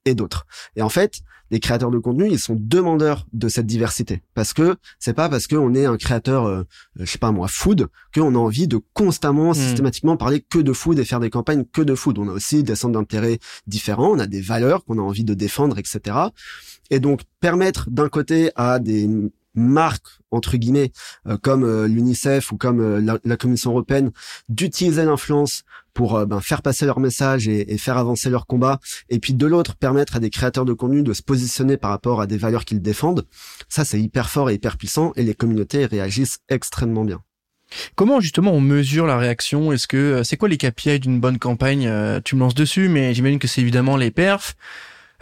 et 0.04 0.14
d'autres. 0.14 0.46
Et 0.76 0.82
en 0.82 0.88
fait, 0.88 1.22
les 1.52 1.61
créateurs 1.61 1.90
de 1.90 1.98
contenu, 1.98 2.28
ils 2.30 2.38
sont 2.38 2.56
demandeurs 2.58 3.26
de 3.35 3.48
cette 3.48 3.66
diversité. 3.66 4.22
Parce 4.35 4.54
que 4.54 4.76
c'est 4.98 5.12
pas 5.12 5.28
parce 5.28 5.46
qu'on 5.46 5.74
est 5.74 5.85
un 5.85 5.98
créateur, 5.98 6.46
euh, 6.46 6.64
je 6.96 7.04
sais 7.04 7.18
pas 7.18 7.30
moi, 7.30 7.46
food, 7.46 7.88
qu'on 8.14 8.35
a 8.35 8.38
envie 8.38 8.66
de 8.66 8.80
constamment, 8.94 9.50
hmm. 9.50 9.54
systématiquement 9.54 10.16
parler 10.16 10.40
que 10.40 10.58
de 10.58 10.72
food 10.72 10.98
et 10.98 11.04
faire 11.04 11.20
des 11.20 11.28
campagnes 11.28 11.64
que 11.70 11.82
de 11.82 11.94
food. 11.94 12.18
On 12.18 12.28
a 12.28 12.32
aussi 12.32 12.62
des 12.62 12.74
centres 12.74 12.94
d'intérêt 12.94 13.38
différents, 13.66 14.12
on 14.12 14.18
a 14.18 14.26
des 14.26 14.40
valeurs 14.40 14.85
qu'on 14.85 14.98
a 14.98 15.02
envie 15.02 15.24
de 15.24 15.35
défendre, 15.35 15.78
etc. 15.78 16.16
Et 16.90 17.00
donc, 17.00 17.20
permettre 17.40 17.90
d'un 17.90 18.08
côté 18.08 18.50
à 18.56 18.78
des 18.78 19.08
marques 19.54 20.18
entre 20.30 20.56
guillemets 20.56 20.92
euh, 21.26 21.36
comme 21.36 21.64
euh, 21.64 21.86
l'UNICEF 21.86 22.52
ou 22.52 22.56
comme 22.56 22.80
euh, 22.80 23.18
la, 23.24 23.36
Commission 23.36 23.70
européenne 23.70 24.12
d'utiliser 24.48 25.04
l'influence 25.04 25.62
pour 25.94 26.24
ben, 26.26 26.40
faire 26.40 26.62
passer 26.62 26.86
leur 26.86 27.00
message 27.00 27.48
et, 27.48 27.76
faire 27.76 27.98
avancer 27.98 28.30
leur 28.30 28.46
combat 28.46 28.78
et 29.10 29.18
puis 29.18 29.34
de 29.34 29.46
l'autre 29.46 29.74
permettre 29.74 30.16
à 30.16 30.20
des 30.20 30.30
créateurs 30.30 30.64
de 30.64 30.72
contenu 30.72 31.02
de 31.02 31.12
se 31.12 31.22
positionner 31.22 31.76
par 31.76 31.90
rapport 31.90 32.20
à 32.20 32.26
des 32.26 32.38
valeurs 32.38 32.64
qu'ils 32.64 32.80
défendent. 32.80 33.26
Ça 33.68 33.84
c'est 33.84 34.00
hyper 34.00 34.30
fort 34.30 34.48
et 34.48 34.54
hyper 34.54 34.78
puissant 34.78 35.12
et 35.16 35.22
les 35.22 35.34
communautés 35.34 35.84
réagissent 35.84 36.38
extrêmement 36.48 37.04
bien. 37.04 37.20
Comment 37.94 38.20
justement 38.20 38.52
on 38.52 38.60
mesure 38.60 39.06
la 39.06 39.18
réaction? 39.18 39.72
Est-ce 39.72 39.88
que 39.88 40.22
c'est 40.22 40.36
quoi 40.36 40.48
les 40.48 40.58
KPI 40.58 41.00
d'une 41.00 41.20
bonne 41.20 41.38
campagne? 41.38 41.90
Tu 42.22 42.36
me 42.36 42.40
lances 42.40 42.54
dessus, 42.54 42.88
mais 42.88 43.14
j'imagine 43.14 43.38
que 43.38 43.48
c'est 43.48 43.62
évidemment 43.62 43.96
les 43.96 44.10
perfs. 44.10 44.56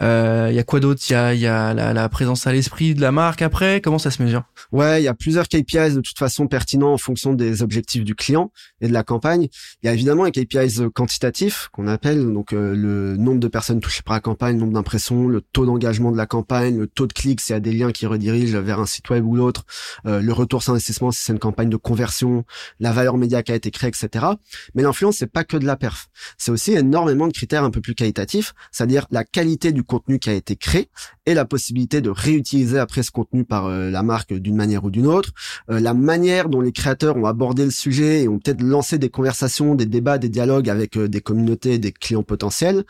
Il 0.01 0.07
euh, 0.07 0.51
y 0.51 0.57
a 0.57 0.63
quoi 0.63 0.79
d'autre? 0.79 0.99
Il 1.09 1.13
y 1.13 1.15
a, 1.15 1.35
y 1.35 1.45
a 1.45 1.75
la, 1.75 1.93
la, 1.93 2.09
présence 2.09 2.47
à 2.47 2.51
l'esprit 2.51 2.95
de 2.95 3.01
la 3.01 3.11
marque 3.11 3.43
après? 3.43 3.81
Comment 3.81 3.99
ça 3.99 4.09
se 4.09 4.23
mesure? 4.23 4.41
Ouais, 4.71 4.99
il 4.99 5.05
y 5.05 5.07
a 5.07 5.13
plusieurs 5.13 5.47
KPIs 5.47 5.93
de 5.93 6.01
toute 6.01 6.17
façon 6.17 6.47
pertinents 6.47 6.93
en 6.93 6.97
fonction 6.97 7.35
des 7.35 7.61
objectifs 7.61 8.03
du 8.03 8.15
client 8.15 8.51
et 8.81 8.87
de 8.87 8.93
la 8.93 9.03
campagne. 9.03 9.47
Il 9.83 9.85
y 9.85 9.89
a 9.89 9.93
évidemment 9.93 10.23
les 10.23 10.31
KPIs 10.31 10.89
quantitatifs 10.91 11.69
qu'on 11.71 11.87
appelle 11.87 12.33
donc 12.33 12.51
euh, 12.51 12.73
le 12.73 13.15
nombre 13.15 13.39
de 13.39 13.47
personnes 13.47 13.79
touchées 13.79 14.01
par 14.01 14.15
la 14.15 14.21
campagne, 14.21 14.55
le 14.55 14.61
nombre 14.61 14.73
d'impressions, 14.73 15.27
le 15.27 15.41
taux 15.41 15.67
d'engagement 15.67 16.11
de 16.11 16.17
la 16.17 16.25
campagne, 16.25 16.79
le 16.79 16.87
taux 16.87 17.05
de 17.05 17.13
clics 17.13 17.39
s'il 17.39 17.53
y 17.53 17.57
a 17.57 17.59
des 17.59 17.71
liens 17.71 17.91
qui 17.91 18.07
redirigent 18.07 18.57
vers 18.57 18.79
un 18.79 18.87
site 18.87 19.07
web 19.11 19.23
ou 19.23 19.35
l'autre, 19.35 19.65
euh, 20.07 20.19
le 20.19 20.33
retour 20.33 20.63
sur 20.63 20.71
investissement 20.73 21.11
si 21.11 21.21
c'est 21.21 21.33
une 21.33 21.37
campagne 21.37 21.69
de 21.69 21.77
conversion, 21.77 22.43
la 22.79 22.91
valeur 22.91 23.17
média 23.17 23.43
qui 23.43 23.51
a 23.51 23.55
été 23.55 23.69
créée, 23.69 23.89
etc. 23.89 24.25
Mais 24.73 24.81
l'influence 24.81 25.17
c'est 25.17 25.31
pas 25.31 25.43
que 25.43 25.57
de 25.57 25.65
la 25.67 25.75
perf, 25.75 26.09
c'est 26.39 26.49
aussi 26.49 26.73
énormément 26.73 27.27
de 27.27 27.33
critères 27.33 27.63
un 27.63 27.69
peu 27.69 27.81
plus 27.81 27.93
qualitatifs, 27.93 28.55
c'est-à-dire 28.71 29.05
la 29.11 29.23
qualité 29.23 29.71
du 29.71 29.83
contenu 29.91 30.19
qui 30.19 30.29
a 30.29 30.33
été 30.33 30.55
créé 30.55 30.89
et 31.25 31.33
la 31.33 31.43
possibilité 31.43 31.99
de 31.99 32.09
réutiliser 32.09 32.79
après 32.79 33.03
ce 33.03 33.11
contenu 33.11 33.43
par 33.43 33.65
euh, 33.65 33.89
la 33.89 34.03
marque 34.03 34.33
d'une 34.33 34.55
manière 34.55 34.85
ou 34.85 34.89
d'une 34.89 35.05
autre, 35.05 35.31
euh, 35.69 35.81
la 35.81 35.93
manière 35.93 36.47
dont 36.47 36.61
les 36.61 36.71
créateurs 36.71 37.17
ont 37.17 37.25
abordé 37.25 37.65
le 37.65 37.71
sujet 37.71 38.23
et 38.23 38.27
ont 38.29 38.39
peut-être 38.39 38.61
lancé 38.61 38.97
des 38.97 39.09
conversations, 39.09 39.75
des 39.75 39.85
débats, 39.85 40.17
des 40.17 40.29
dialogues 40.29 40.69
avec 40.69 40.97
euh, 40.97 41.09
des 41.09 41.19
communautés, 41.19 41.77
des 41.77 41.91
clients 41.91 42.23
potentiels, 42.23 42.85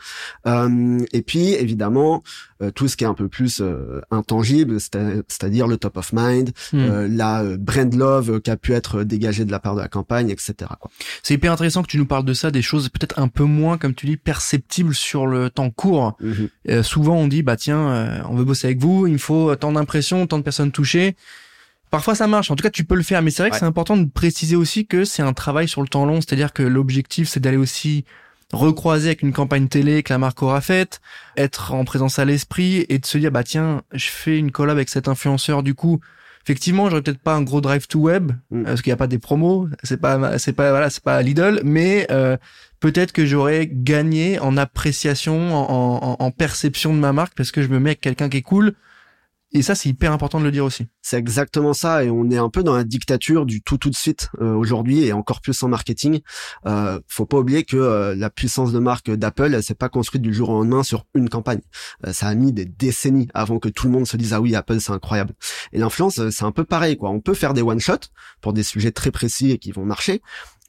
et 0.46 1.22
puis 1.22 1.54
évidemment 1.54 2.22
tout 2.74 2.88
ce 2.88 2.96
qui 2.96 3.04
est 3.04 3.06
un 3.06 3.14
peu 3.14 3.28
plus 3.28 3.62
intangible, 4.10 4.78
c'est-à-dire 4.80 5.66
le 5.66 5.76
top 5.76 5.96
of 5.96 6.12
mind, 6.12 6.50
hmm. 6.72 7.06
la 7.06 7.56
brand 7.56 7.94
love 7.94 8.40
qui 8.40 8.50
a 8.50 8.56
pu 8.56 8.72
être 8.72 9.02
dégagée 9.02 9.44
de 9.44 9.50
la 9.50 9.58
part 9.58 9.74
de 9.74 9.80
la 9.80 9.88
campagne, 9.88 10.30
etc. 10.30 10.54
C'est 11.22 11.34
hyper 11.34 11.52
intéressant 11.52 11.82
que 11.82 11.88
tu 11.88 11.98
nous 11.98 12.06
parles 12.06 12.24
de 12.24 12.34
ça, 12.34 12.50
des 12.50 12.62
choses 12.62 12.88
peut-être 12.88 13.18
un 13.18 13.28
peu 13.28 13.44
moins, 13.44 13.78
comme 13.78 13.94
tu 13.94 14.06
dis, 14.06 14.16
perceptibles 14.16 14.94
sur 14.94 15.26
le 15.26 15.50
temps 15.50 15.70
court. 15.70 16.16
Mhm 16.20 16.48
souvent 16.92 17.16
on 17.16 17.26
dit 17.26 17.42
bah 17.42 17.56
tiens, 17.56 17.88
euh, 17.88 18.22
on 18.28 18.36
veut 18.36 18.44
bosser 18.44 18.66
avec 18.66 18.78
vous, 18.78 19.06
il 19.06 19.18
faut 19.18 19.54
tant 19.56 19.72
d'impressions, 19.72 20.26
tant 20.26 20.38
de 20.38 20.42
personnes 20.42 20.72
touchées. 20.72 21.16
Parfois 21.90 22.14
ça 22.14 22.26
marche. 22.26 22.50
En 22.50 22.56
tout 22.56 22.62
cas, 22.62 22.70
tu 22.70 22.84
peux 22.84 22.94
le 22.94 23.02
faire, 23.02 23.20
mais 23.20 23.30
c'est 23.30 23.42
vrai 23.42 23.50
que 23.50 23.56
c'est 23.56 23.66
important 23.66 23.96
de 23.96 24.08
préciser 24.08 24.56
aussi 24.56 24.86
que 24.86 25.04
c'est 25.04 25.22
un 25.22 25.34
travail 25.34 25.68
sur 25.68 25.82
le 25.82 25.88
temps 25.88 26.06
long, 26.06 26.20
c'est-à-dire 26.20 26.52
que 26.52 26.62
l'objectif 26.62 27.28
c'est 27.28 27.40
d'aller 27.40 27.56
aussi 27.56 28.04
recroiser 28.52 29.08
avec 29.08 29.22
une 29.22 29.32
campagne 29.32 29.68
télé 29.68 30.02
que 30.02 30.12
la 30.12 30.18
marque 30.18 30.42
aura 30.42 30.60
faite, 30.60 31.00
être 31.36 31.72
en 31.72 31.84
présence 31.84 32.18
à 32.18 32.24
l'esprit 32.24 32.84
et 32.88 32.98
de 32.98 33.06
se 33.06 33.18
dire 33.18 33.30
bah 33.30 33.44
tiens, 33.44 33.82
je 33.92 34.06
fais 34.06 34.38
une 34.38 34.52
collab 34.52 34.76
avec 34.76 34.88
cet 34.88 35.08
influenceur. 35.08 35.62
Du 35.62 35.74
coup, 35.74 36.00
effectivement, 36.44 36.88
j'aurais 36.90 37.02
peut-être 37.02 37.20
pas 37.20 37.34
un 37.34 37.42
gros 37.42 37.60
drive 37.60 37.86
to 37.86 37.98
web 38.00 38.32
mm. 38.50 38.64
parce 38.64 38.82
qu'il 38.82 38.90
n'y 38.90 38.94
a 38.94 38.98
pas 38.98 39.06
des 39.06 39.18
promos, 39.18 39.68
c'est 39.82 40.00
pas 40.00 40.38
c'est 40.38 40.52
pas 40.52 40.70
voilà, 40.70 40.90
c'est 40.90 41.02
pas 41.02 41.22
Lidl, 41.22 41.60
mais 41.64 42.06
euh, 42.10 42.36
peut-être 42.80 43.12
que 43.12 43.24
j'aurais 43.24 43.68
gagné 43.70 44.38
en 44.38 44.56
appréciation, 44.56 45.54
en, 45.54 46.16
en, 46.18 46.30
perception 46.30 46.92
de 46.94 46.98
ma 46.98 47.12
marque 47.12 47.34
parce 47.36 47.52
que 47.52 47.62
je 47.62 47.68
me 47.68 47.78
mets 47.78 47.90
avec 47.90 48.00
quelqu'un 48.00 48.28
qui 48.28 48.38
est 48.38 48.42
cool 48.42 48.74
Et 49.54 49.60
ça, 49.60 49.74
c'est 49.74 49.90
hyper 49.90 50.12
important 50.12 50.40
de 50.40 50.44
le 50.44 50.50
dire 50.50 50.64
aussi. 50.64 50.86
C'est 51.02 51.18
exactement 51.18 51.74
ça, 51.74 52.04
et 52.04 52.10
on 52.10 52.30
est 52.30 52.38
un 52.38 52.48
peu 52.48 52.62
dans 52.62 52.74
la 52.74 52.84
dictature 52.84 53.44
du 53.44 53.60
tout 53.60 53.76
tout 53.76 53.90
de 53.90 53.94
suite 53.94 54.30
euh, 54.40 54.54
aujourd'hui, 54.54 55.04
et 55.04 55.12
encore 55.12 55.42
plus 55.42 55.62
en 55.62 55.68
marketing. 55.68 56.20
Euh, 56.66 57.00
faut 57.06 57.26
pas 57.26 57.38
oublier 57.38 57.64
que 57.64 57.76
euh, 57.76 58.14
la 58.14 58.30
puissance 58.30 58.72
de 58.72 58.78
marque 58.78 59.10
d'Apple, 59.10 59.52
elle 59.54 59.62
s'est 59.62 59.74
pas 59.74 59.90
construite 59.90 60.22
du 60.22 60.32
jour 60.32 60.48
au 60.48 60.54
lendemain 60.54 60.82
sur 60.82 61.04
une 61.14 61.28
campagne. 61.28 61.60
Euh, 62.06 62.14
ça 62.14 62.28
a 62.28 62.34
mis 62.34 62.52
des 62.52 62.64
décennies 62.64 63.28
avant 63.34 63.58
que 63.58 63.68
tout 63.68 63.86
le 63.86 63.92
monde 63.92 64.06
se 64.06 64.16
dise 64.16 64.32
ah 64.32 64.40
oui 64.40 64.54
Apple 64.54 64.80
c'est 64.80 64.92
incroyable. 64.92 65.34
Et 65.72 65.78
l'influence, 65.78 66.30
c'est 66.30 66.44
un 66.44 66.52
peu 66.52 66.64
pareil 66.64 66.96
quoi. 66.96 67.10
On 67.10 67.20
peut 67.20 67.34
faire 67.34 67.52
des 67.52 67.62
one 67.62 67.80
shot 67.80 67.98
pour 68.40 68.54
des 68.54 68.62
sujets 68.62 68.92
très 68.92 69.10
précis 69.10 69.50
et 69.50 69.58
qui 69.58 69.70
vont 69.70 69.84
marcher, 69.84 70.22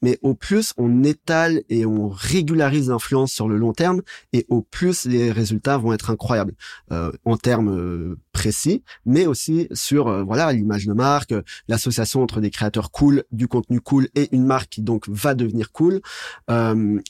mais 0.03 0.19
au 0.21 0.35
plus 0.35 0.73
on 0.77 1.03
étale 1.03 1.63
et 1.69 1.87
on 1.87 2.09
régularise 2.09 2.89
l'influence 2.89 3.31
sur 3.31 3.47
le 3.47 3.57
long 3.57 3.73
terme, 3.73 4.01
et 4.33 4.45
au 4.49 4.61
plus 4.61 5.05
les 5.05 5.31
résultats 5.31 5.77
vont 5.77 5.93
être 5.93 6.11
incroyables 6.11 6.53
euh, 6.91 7.11
en 7.25 7.37
termes 7.37 7.69
euh, 7.69 8.19
précis, 8.33 8.83
mais 9.05 9.25
aussi 9.25 9.67
sur 9.71 10.09
euh, 10.09 10.23
voilà 10.23 10.51
l'image 10.51 10.85
de 10.85 10.93
marque, 10.93 11.33
l'association 11.67 12.21
entre 12.21 12.41
des 12.41 12.51
créateurs 12.51 12.91
cool, 12.91 13.23
du 13.31 13.47
contenu 13.47 13.79
cool 13.79 14.09
et 14.13 14.27
une 14.35 14.45
marque 14.45 14.69
qui 14.69 14.81
donc 14.81 15.07
va 15.07 15.33
devenir 15.33 15.71
cool. 15.71 16.01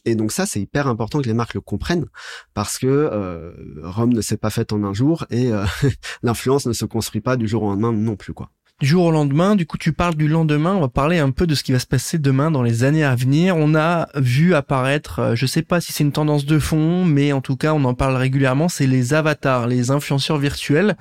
et 0.06 0.16
donc 0.16 0.32
ça 0.32 0.46
c'est 0.46 0.62
hyper 0.62 0.88
important 0.88 1.20
que 1.22 1.28
les 1.28 1.34
marques 1.34 1.56
le 1.56 1.62
comprennent 1.62 2.06
parce 2.54 2.78
que 2.78 3.54
Rome 3.84 4.14
ne 4.14 4.22
s'est 4.22 4.38
pas 4.38 4.52
faite 4.52 4.72
en 4.72 4.84
un 4.84 4.94
jour 4.94 5.26
et 5.32 5.52
l'influence 6.24 6.68
ne 6.68 6.74
se 6.74 6.86
construit 6.86 7.22
pas 7.22 7.36
du 7.38 7.48
jour 7.48 7.64
au 7.64 7.70
lendemain 7.70 7.92
non 7.92 8.16
plus 8.16 8.34
quoi 8.34 8.52
du 8.84 8.90
jour 8.90 9.06
au 9.06 9.12
lendemain. 9.12 9.56
Du 9.56 9.66
coup, 9.66 9.78
tu 9.78 9.94
parles 9.94 10.16
du 10.16 10.28
lendemain. 10.28 10.76
On 10.76 10.82
va 10.82 10.90
parler 10.90 11.18
un 11.18 11.32
peu 11.32 11.48
de 11.48 11.56
ce 11.56 11.64
qui 11.64 11.72
va 11.72 11.80
se 11.80 11.88
passer 11.88 12.18
demain 12.18 12.52
dans 12.52 12.62
les 12.62 12.84
années 12.84 13.06
à 13.06 13.16
venir. 13.16 13.56
On 13.56 13.76
a 13.76 14.10
vu 14.16 14.54
apparaître, 14.56 15.20
euh, 15.20 15.36
je 15.36 15.46
sais 15.46 15.62
pas 15.62 15.80
si 15.80 15.94
c'est 15.94 16.04
une 16.04 16.12
tendance 16.12 16.46
de 16.46 16.60
fond, 16.60 17.06
mais 17.06 17.32
en 17.32 17.40
tout 17.40 17.56
cas, 17.56 17.74
on 17.74 17.86
en 17.86 17.94
parle 17.94 18.18
régulièrement. 18.18 18.68
C'est 18.68 18.86
les 18.86 19.14
avatars, 19.14 19.68
les 19.68 19.90
influenceurs 19.90 20.38
virtuels. 20.38 20.98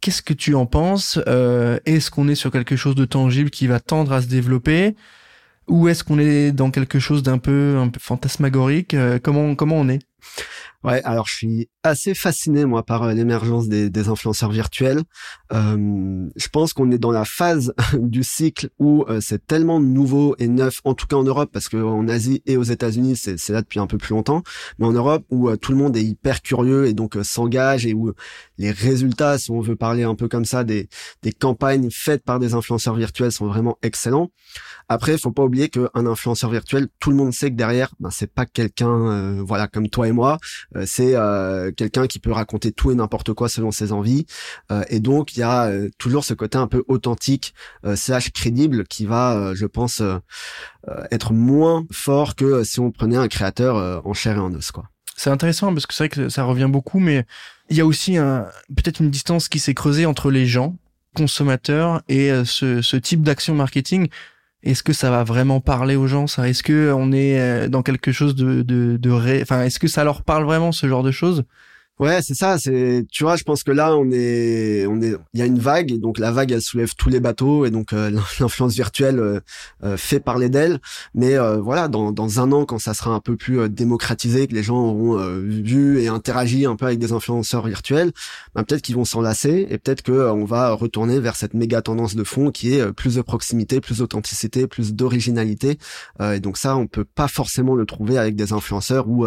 Qu'est-ce 0.00 0.22
que 0.22 0.32
tu 0.32 0.54
en 0.54 0.66
penses? 0.66 1.18
Euh, 1.26 1.80
Est-ce 1.84 2.12
qu'on 2.12 2.28
est 2.28 2.36
sur 2.36 2.52
quelque 2.52 2.76
chose 2.76 2.94
de 2.94 3.04
tangible 3.04 3.50
qui 3.50 3.66
va 3.66 3.80
tendre 3.80 4.12
à 4.12 4.22
se 4.22 4.28
développer? 4.28 4.94
Ou 5.66 5.88
est-ce 5.88 6.04
qu'on 6.04 6.20
est 6.20 6.52
dans 6.52 6.70
quelque 6.70 7.00
chose 7.00 7.24
d'un 7.24 7.38
peu, 7.38 7.76
un 7.76 7.88
peu 7.88 7.98
fantasmagorique? 7.98 8.94
Euh, 8.94 9.18
Comment 9.20 9.56
comment 9.56 9.76
on 9.76 9.88
est? 9.88 9.98
Ouais, 10.82 11.02
alors 11.04 11.26
je 11.26 11.34
suis 11.34 11.68
assez 11.82 12.14
fasciné 12.14 12.64
moi 12.64 12.82
par 12.82 13.02
euh, 13.02 13.12
l'émergence 13.12 13.68
des, 13.68 13.90
des, 13.90 14.08
influenceurs 14.08 14.50
virtuels. 14.50 15.02
Euh, 15.52 16.26
je 16.36 16.48
pense 16.48 16.72
qu'on 16.72 16.90
est 16.90 16.98
dans 16.98 17.10
la 17.10 17.26
phase 17.26 17.74
du 17.98 18.24
cycle 18.24 18.70
où 18.78 19.04
euh, 19.08 19.20
c'est 19.20 19.46
tellement 19.46 19.78
nouveau 19.78 20.34
et 20.38 20.48
neuf, 20.48 20.80
en 20.84 20.94
tout 20.94 21.06
cas 21.06 21.16
en 21.16 21.22
Europe, 21.22 21.50
parce 21.52 21.68
qu'en 21.68 22.08
Asie 22.08 22.42
et 22.46 22.56
aux 22.56 22.62
États-Unis 22.62 23.16
c'est 23.16 23.50
là 23.50 23.60
depuis 23.60 23.78
un 23.78 23.86
peu 23.86 23.98
plus 23.98 24.14
longtemps, 24.14 24.42
mais 24.78 24.86
en 24.86 24.92
Europe 24.92 25.24
où 25.30 25.54
tout 25.56 25.72
le 25.72 25.78
monde 25.78 25.96
est 25.98 26.04
hyper 26.04 26.40
curieux 26.40 26.86
et 26.86 26.94
donc 26.94 27.16
s'engage 27.22 27.84
et 27.86 27.92
où 27.92 28.12
les 28.56 28.70
résultats, 28.70 29.38
si 29.38 29.50
on 29.50 29.60
veut 29.60 29.76
parler 29.76 30.04
un 30.04 30.14
peu 30.14 30.28
comme 30.28 30.46
ça, 30.46 30.64
des, 30.64 30.88
des 31.22 31.32
campagnes 31.32 31.90
faites 31.90 32.24
par 32.24 32.38
des 32.38 32.54
influenceurs 32.54 32.94
virtuels 32.94 33.32
sont 33.32 33.46
vraiment 33.46 33.76
excellents. 33.82 34.30
Après, 34.88 35.16
faut 35.18 35.30
pas 35.30 35.44
oublier 35.44 35.68
qu'un 35.68 35.88
influenceur 35.94 36.50
virtuel, 36.50 36.88
tout 36.98 37.10
le 37.10 37.16
monde 37.16 37.32
sait 37.32 37.50
que 37.50 37.56
derrière, 37.56 37.90
ben, 38.00 38.10
c'est 38.10 38.32
pas 38.32 38.46
quelqu'un, 38.46 39.42
voilà, 39.42 39.68
comme 39.68 39.88
toi 39.88 40.08
et 40.10 40.12
moi. 40.12 40.38
Euh, 40.76 40.84
c'est 40.86 41.14
euh, 41.14 41.72
quelqu'un 41.72 42.06
qui 42.06 42.18
peut 42.18 42.32
raconter 42.32 42.72
tout 42.72 42.90
et 42.90 42.94
n'importe 42.94 43.32
quoi 43.32 43.48
selon 43.48 43.70
ses 43.70 43.92
envies. 43.92 44.26
Euh, 44.70 44.84
et 44.88 45.00
donc, 45.00 45.36
il 45.36 45.40
y 45.40 45.42
a 45.42 45.70
toujours 45.98 46.24
ce 46.24 46.34
côté 46.34 46.58
un 46.58 46.66
peu 46.66 46.84
authentique, 46.88 47.54
slash 47.94 48.30
crédible, 48.32 48.86
qui 48.86 49.06
va, 49.06 49.54
je 49.54 49.66
pense, 49.66 50.02
être 51.10 51.32
moins 51.32 51.86
fort 51.90 52.34
que 52.34 52.64
si 52.64 52.80
on 52.80 52.90
prenait 52.90 53.16
un 53.16 53.28
créateur 53.28 54.06
en 54.06 54.12
chair 54.12 54.36
et 54.36 54.40
en 54.40 54.52
os, 54.52 54.70
quoi. 54.70 54.84
C'est 55.16 55.30
intéressant 55.30 55.72
parce 55.72 55.86
que 55.86 55.94
c'est 55.94 56.04
vrai 56.04 56.08
que 56.08 56.28
ça 56.28 56.44
revient 56.44 56.68
beaucoup, 56.70 56.98
mais 56.98 57.26
il 57.68 57.76
y 57.76 57.80
a 57.80 57.86
aussi 57.86 58.16
peut-être 58.74 59.00
une 59.00 59.10
distance 59.10 59.48
qui 59.48 59.58
s'est 59.58 59.74
creusée 59.74 60.06
entre 60.06 60.30
les 60.30 60.46
gens, 60.46 60.76
consommateurs, 61.14 62.02
et 62.08 62.30
ce 62.44 62.96
type 62.96 63.22
d'action 63.22 63.54
marketing 63.54 64.08
est-ce 64.62 64.82
que 64.82 64.92
ça 64.92 65.10
va 65.10 65.24
vraiment 65.24 65.60
parler 65.60 65.96
aux 65.96 66.06
gens 66.06 66.26
ça? 66.26 66.48
Est-ce 66.48 66.62
que 66.62 66.92
on 66.92 67.12
est 67.12 67.40
euh, 67.40 67.68
dans 67.68 67.82
quelque 67.82 68.12
chose 68.12 68.34
de 68.34 68.62
de, 68.62 68.96
de 68.96 69.10
ré... 69.10 69.40
enfin 69.42 69.62
est-ce 69.62 69.78
que 69.78 69.88
ça 69.88 70.04
leur 70.04 70.22
parle 70.22 70.44
vraiment 70.44 70.72
ce 70.72 70.88
genre 70.88 71.02
de 71.02 71.10
choses? 71.10 71.44
Ouais, 72.00 72.22
c'est 72.22 72.32
ça. 72.32 72.56
C'est, 72.56 73.04
tu 73.12 73.24
vois, 73.24 73.36
je 73.36 73.44
pense 73.44 73.62
que 73.62 73.70
là, 73.70 73.94
on 73.94 74.10
est, 74.10 74.86
on 74.86 75.02
est, 75.02 75.14
il 75.34 75.38
y 75.38 75.42
a 75.42 75.44
une 75.44 75.58
vague, 75.58 75.92
et 75.92 75.98
donc 75.98 76.18
la 76.18 76.32
vague, 76.32 76.50
elle 76.50 76.62
soulève 76.62 76.94
tous 76.94 77.10
les 77.10 77.20
bateaux, 77.20 77.66
et 77.66 77.70
donc 77.70 77.92
euh, 77.92 78.10
l'influence 78.40 78.72
virtuelle 78.74 79.18
euh, 79.18 79.40
euh, 79.84 79.98
fait 79.98 80.18
parler 80.18 80.48
d'elle. 80.48 80.80
Mais 81.14 81.36
voilà, 81.58 81.88
dans, 81.88 82.10
dans 82.10 82.40
un 82.40 82.52
an, 82.52 82.64
quand 82.64 82.78
ça 82.78 82.94
sera 82.94 83.10
un 83.10 83.20
peu 83.20 83.36
plus 83.36 83.68
démocratisé, 83.68 84.46
que 84.46 84.54
les 84.54 84.62
gens 84.62 84.78
auront 84.78 85.18
vu 85.40 86.00
et 86.00 86.08
interagi 86.08 86.64
un 86.64 86.74
peu 86.74 86.86
avec 86.86 86.98
des 86.98 87.12
influenceurs 87.12 87.66
virtuels, 87.66 88.12
ben, 88.54 88.64
peut-être 88.64 88.80
qu'ils 88.80 88.94
vont 88.94 89.04
s'enlacer, 89.04 89.66
et 89.68 89.76
peut-être 89.76 90.00
que 90.00 90.30
on 90.30 90.46
va 90.46 90.72
retourner 90.72 91.20
vers 91.20 91.36
cette 91.36 91.52
méga 91.52 91.82
tendance 91.82 92.16
de 92.16 92.24
fond 92.24 92.50
qui 92.50 92.74
est 92.74 92.92
plus 92.92 93.16
de 93.16 93.22
proximité, 93.22 93.80
plus 93.82 93.98
d'authenticité, 93.98 94.66
plus 94.66 94.94
d'originalité. 94.94 95.78
et 96.22 96.40
donc 96.40 96.56
ça, 96.56 96.76
on 96.76 96.86
peut 96.86 97.04
pas 97.04 97.28
forcément 97.28 97.74
le 97.74 97.84
trouver 97.84 98.16
avec 98.16 98.36
des 98.36 98.54
influenceurs 98.54 99.06
ou 99.08 99.26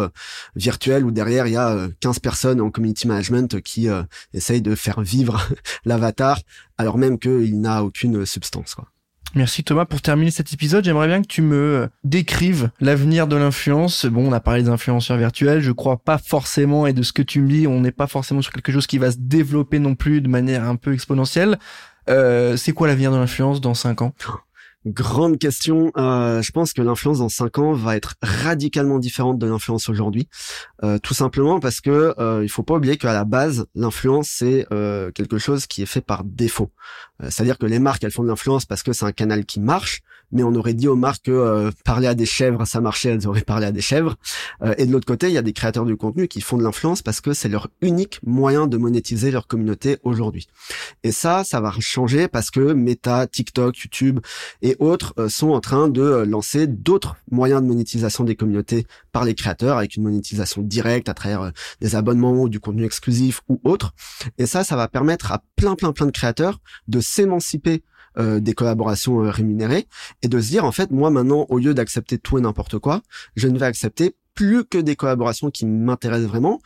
virtuels 0.56 1.04
où 1.04 1.12
derrière 1.12 1.46
il 1.46 1.52
y 1.52 1.56
a 1.56 1.88
15 2.00 2.18
personnes 2.18 2.63
en 2.64 2.70
community 2.70 3.06
management 3.06 3.60
qui 3.60 3.88
euh, 3.88 4.02
essaye 4.32 4.62
de 4.62 4.74
faire 4.74 5.00
vivre 5.00 5.46
l'avatar 5.84 6.40
alors 6.78 6.98
même 6.98 7.18
qu'il 7.18 7.60
n'a 7.60 7.84
aucune 7.84 8.26
substance. 8.26 8.74
Quoi. 8.74 8.88
Merci 9.34 9.64
Thomas. 9.64 9.84
Pour 9.84 10.00
terminer 10.00 10.30
cet 10.30 10.52
épisode, 10.52 10.84
j'aimerais 10.84 11.08
bien 11.08 11.20
que 11.20 11.26
tu 11.26 11.42
me 11.42 11.56
euh, 11.56 11.86
décrives 12.04 12.70
l'avenir 12.80 13.26
de 13.26 13.34
l'influence. 13.34 14.06
Bon, 14.06 14.28
on 14.28 14.32
a 14.32 14.38
parlé 14.38 14.62
des 14.62 14.68
influenceurs 14.68 15.16
virtuels. 15.16 15.60
Je 15.60 15.72
crois 15.72 15.96
pas 15.96 16.18
forcément, 16.18 16.86
et 16.86 16.92
de 16.92 17.02
ce 17.02 17.12
que 17.12 17.22
tu 17.22 17.40
me 17.40 17.48
dis, 17.48 17.66
on 17.66 17.80
n'est 17.80 17.90
pas 17.90 18.06
forcément 18.06 18.42
sur 18.42 18.52
quelque 18.52 18.70
chose 18.70 18.86
qui 18.86 18.98
va 18.98 19.10
se 19.10 19.16
développer 19.18 19.80
non 19.80 19.96
plus 19.96 20.20
de 20.20 20.28
manière 20.28 20.62
un 20.64 20.76
peu 20.76 20.92
exponentielle. 20.92 21.58
Euh, 22.08 22.56
c'est 22.56 22.72
quoi 22.72 22.86
l'avenir 22.86 23.10
de 23.10 23.16
l'influence 23.16 23.60
dans 23.60 23.74
cinq 23.74 24.02
ans? 24.02 24.14
Grande 24.86 25.38
question. 25.38 25.90
Euh, 25.96 26.42
je 26.42 26.52
pense 26.52 26.74
que 26.74 26.82
l'influence 26.82 27.20
dans 27.20 27.30
5 27.30 27.58
ans 27.58 27.72
va 27.72 27.96
être 27.96 28.16
radicalement 28.20 28.98
différente 28.98 29.38
de 29.38 29.46
l'influence 29.46 29.88
aujourd'hui. 29.88 30.28
Euh, 30.82 30.98
tout 30.98 31.14
simplement 31.14 31.58
parce 31.58 31.80
que 31.80 32.14
euh, 32.18 32.44
il 32.44 32.50
faut 32.50 32.62
pas 32.62 32.74
oublier 32.74 32.98
qu'à 32.98 33.14
la 33.14 33.24
base, 33.24 33.66
l'influence 33.74 34.28
c'est 34.28 34.66
euh, 34.72 35.10
quelque 35.10 35.38
chose 35.38 35.66
qui 35.66 35.80
est 35.82 35.86
fait 35.86 36.02
par 36.02 36.22
défaut. 36.22 36.70
C'est-à-dire 37.22 37.56
que 37.56 37.64
les 37.64 37.78
marques 37.78 38.04
elles 38.04 38.10
font 38.10 38.24
de 38.24 38.28
l'influence 38.28 38.66
parce 38.66 38.82
que 38.82 38.92
c'est 38.92 39.06
un 39.06 39.12
canal 39.12 39.46
qui 39.46 39.58
marche, 39.58 40.02
mais 40.34 40.42
on 40.42 40.54
aurait 40.54 40.74
dit 40.74 40.88
aux 40.88 40.96
marques 40.96 41.24
que 41.24 41.30
euh, 41.30 41.70
parler 41.84 42.06
à 42.06 42.14
des 42.14 42.26
chèvres 42.26 42.66
ça 42.66 42.80
marchait, 42.80 43.10
elles 43.10 43.26
auraient 43.26 43.40
parlé 43.40 43.66
à 43.66 43.72
des 43.72 43.80
chèvres. 43.80 44.16
et 44.78 44.86
de 44.86 44.92
l'autre 44.92 45.06
côté, 45.06 45.28
il 45.28 45.32
y 45.32 45.38
a 45.38 45.42
des 45.42 45.52
créateurs 45.52 45.84
du 45.84 45.96
contenu 45.96 46.28
qui 46.28 46.40
font 46.40 46.56
de 46.56 46.62
l'influence 46.62 47.02
parce 47.02 47.20
que 47.20 47.32
c'est 47.32 47.48
leur 47.48 47.68
unique 47.80 48.20
moyen 48.24 48.66
de 48.66 48.76
monétiser 48.76 49.30
leur 49.30 49.46
communauté 49.46 49.98
aujourd'hui. 50.02 50.48
Et 51.02 51.12
ça, 51.12 51.44
ça 51.44 51.60
va 51.60 51.72
changer 51.80 52.28
parce 52.28 52.50
que 52.50 52.72
Meta, 52.72 53.26
TikTok, 53.26 53.76
YouTube 53.78 54.20
et 54.62 54.76
autres 54.78 55.14
euh, 55.18 55.28
sont 55.28 55.50
en 55.50 55.60
train 55.60 55.88
de 55.88 56.00
euh, 56.00 56.24
lancer 56.24 56.66
d'autres 56.66 57.16
moyens 57.30 57.62
de 57.62 57.66
monétisation 57.66 58.24
des 58.24 58.36
communautés 58.36 58.86
par 59.12 59.24
les 59.24 59.34
créateurs 59.34 59.78
avec 59.78 59.96
une 59.96 60.02
monétisation 60.02 60.62
directe 60.62 61.08
à 61.08 61.14
travers 61.14 61.42
euh, 61.42 61.50
des 61.80 61.96
abonnements 61.96 62.32
ou 62.32 62.48
du 62.48 62.60
contenu 62.60 62.84
exclusif 62.84 63.42
ou 63.48 63.60
autre. 63.64 63.94
Et 64.38 64.46
ça, 64.46 64.64
ça 64.64 64.76
va 64.76 64.88
permettre 64.88 65.32
à 65.32 65.42
plein 65.56 65.74
plein 65.74 65.92
plein 65.92 66.06
de 66.06 66.12
créateurs 66.12 66.60
de 66.88 67.00
s'émanciper 67.00 67.82
des 68.16 68.54
collaborations 68.54 69.18
rémunérées 69.30 69.86
et 70.22 70.28
de 70.28 70.40
se 70.40 70.48
dire 70.48 70.64
en 70.64 70.72
fait 70.72 70.90
moi 70.90 71.10
maintenant 71.10 71.46
au 71.48 71.58
lieu 71.58 71.74
d'accepter 71.74 72.18
tout 72.18 72.38
et 72.38 72.40
n'importe 72.40 72.78
quoi, 72.78 73.02
je 73.36 73.48
ne 73.48 73.58
vais 73.58 73.66
accepter 73.66 74.14
plus 74.34 74.64
que 74.64 74.78
des 74.78 74.96
collaborations 74.96 75.50
qui 75.50 75.66
m'intéressent 75.66 76.28
vraiment 76.28 76.60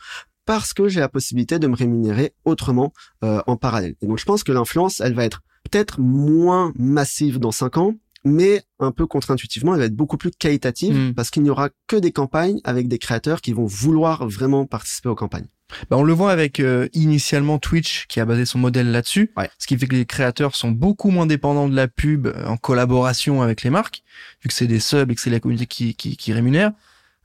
parce 0.45 0.73
que 0.73 0.87
j'ai 0.87 0.99
la 0.99 1.09
possibilité 1.09 1.57
de 1.59 1.67
me 1.67 1.75
rémunérer 1.75 2.33
autrement 2.45 2.93
en 3.21 3.55
parallèle. 3.57 3.95
Et 4.01 4.07
donc 4.07 4.19
je 4.19 4.25
pense 4.25 4.43
que 4.43 4.51
l'influence, 4.51 4.99
elle 4.99 5.13
va 5.13 5.25
être 5.25 5.41
peut-être 5.63 5.99
moins 5.99 6.71
massive 6.77 7.39
dans 7.39 7.51
cinq 7.51 7.77
ans, 7.77 7.95
mais 8.23 8.61
un 8.79 8.91
peu 8.91 9.05
contre-intuitivement, 9.05 9.73
elle 9.73 9.79
va 9.79 9.85
être 9.85 9.95
beaucoup 9.95 10.17
plus 10.17 10.31
qualitative 10.31 10.95
hmm. 10.95 11.13
parce 11.13 11.29
qu'il 11.29 11.43
n'y 11.43 11.49
aura 11.49 11.69
que 11.87 11.95
des 11.95 12.11
campagnes 12.11 12.59
avec 12.63 12.87
des 12.87 12.97
créateurs 12.97 13.41
qui 13.41 13.53
vont 13.53 13.65
vouloir 13.65 14.27
vraiment 14.27 14.65
participer 14.65 15.09
aux 15.09 15.15
campagnes. 15.15 15.47
Bah 15.89 15.97
on 15.97 16.03
le 16.03 16.13
voit 16.13 16.31
avec 16.31 16.59
euh, 16.59 16.87
initialement 16.93 17.59
Twitch 17.59 18.05
qui 18.07 18.19
a 18.19 18.25
basé 18.25 18.45
son 18.45 18.59
modèle 18.59 18.91
là-dessus, 18.91 19.31
ce 19.57 19.67
qui 19.67 19.77
fait 19.77 19.87
que 19.87 19.95
les 19.95 20.05
créateurs 20.05 20.55
sont 20.55 20.71
beaucoup 20.71 21.11
moins 21.11 21.25
dépendants 21.25 21.69
de 21.69 21.75
la 21.75 21.87
pub 21.87 22.27
euh, 22.27 22.45
en 22.45 22.57
collaboration 22.57 23.41
avec 23.41 23.63
les 23.63 23.69
marques, 23.69 24.03
vu 24.41 24.47
que 24.47 24.53
c'est 24.53 24.67
des 24.67 24.79
subs 24.79 25.11
et 25.11 25.15
que 25.15 25.21
c'est 25.21 25.29
la 25.29 25.39
communauté 25.39 25.65
qui, 25.67 25.95
qui, 25.95 26.17
qui 26.17 26.33
rémunère. 26.33 26.71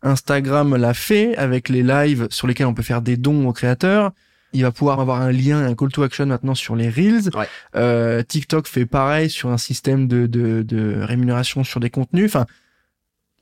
Instagram 0.03 0.77
l'a 0.77 0.95
fait 0.95 1.37
avec 1.37 1.69
les 1.69 1.83
lives 1.83 2.29
sur 2.31 2.47
lesquels 2.47 2.67
on 2.67 2.75
peut 2.75 2.83
faire 2.83 3.03
des 3.03 3.17
dons 3.17 3.49
aux 3.49 3.53
créateurs. 3.53 4.13
Il 4.53 4.63
va 4.63 4.71
pouvoir 4.71 5.01
avoir 5.01 5.21
un 5.21 5.33
lien, 5.33 5.65
un 5.65 5.75
call 5.75 5.91
to 5.91 6.03
action 6.03 6.27
maintenant 6.27 6.55
sur 6.55 6.77
les 6.77 6.89
reels. 6.89 7.31
Euh, 7.75 8.23
TikTok 8.23 8.69
fait 8.69 8.87
pareil 8.87 9.29
sur 9.29 9.49
un 9.51 9.59
système 9.59 10.07
de, 10.07 10.27
de, 10.27 10.63
de 10.63 11.01
rémunération 11.01 11.65
sur 11.65 11.81
des 11.81 11.91
contenus. 11.91 12.27
Enfin, 12.27 12.47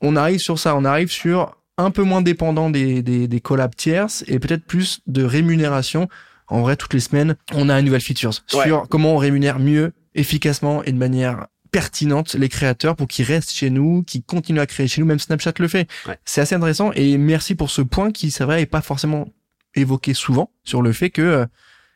on 0.01 0.15
arrive 0.15 0.39
sur 0.39 0.57
ça, 0.57 0.75
on 0.75 0.85
arrive 0.85 1.11
sur 1.11 1.55
un 1.77 1.91
peu 1.91 2.03
moins 2.03 2.21
dépendant 2.21 2.69
des, 2.69 3.01
des, 3.01 3.27
des 3.27 3.41
collabs 3.41 3.75
tierces 3.75 4.23
et 4.27 4.39
peut-être 4.39 4.65
plus 4.65 5.01
de 5.07 5.23
rémunération. 5.23 6.07
En 6.47 6.61
vrai, 6.61 6.75
toutes 6.75 6.93
les 6.93 6.99
semaines, 6.99 7.35
on 7.53 7.69
a 7.69 7.79
une 7.79 7.85
nouvelle 7.85 8.01
feature 8.01 8.33
sur 8.47 8.87
comment 8.89 9.15
on 9.15 9.17
rémunère 9.17 9.59
mieux, 9.59 9.93
efficacement 10.13 10.83
et 10.83 10.91
de 10.91 10.97
manière 10.97 11.47
pertinente 11.71 12.35
les 12.35 12.49
créateurs 12.49 12.95
pour 12.95 13.07
qu'ils 13.07 13.25
restent 13.25 13.51
chez 13.51 13.71
nous, 13.71 14.03
qu'ils 14.03 14.23
continuent 14.23 14.59
à 14.59 14.67
créer 14.67 14.87
chez 14.87 15.01
nous, 15.01 15.07
même 15.07 15.19
Snapchat 15.19 15.53
le 15.59 15.67
fait. 15.67 15.89
C'est 16.23 16.41
assez 16.41 16.53
intéressant 16.53 16.91
et 16.93 17.17
merci 17.17 17.55
pour 17.55 17.71
ce 17.71 17.81
point 17.81 18.11
qui, 18.11 18.29
c'est 18.29 18.43
vrai, 18.43 18.61
est 18.61 18.67
pas 18.67 18.81
forcément 18.81 19.27
évoqué 19.73 20.13
souvent 20.13 20.51
sur 20.63 20.83
le 20.83 20.93
fait 20.93 21.09
que 21.09 21.21
euh, 21.21 21.45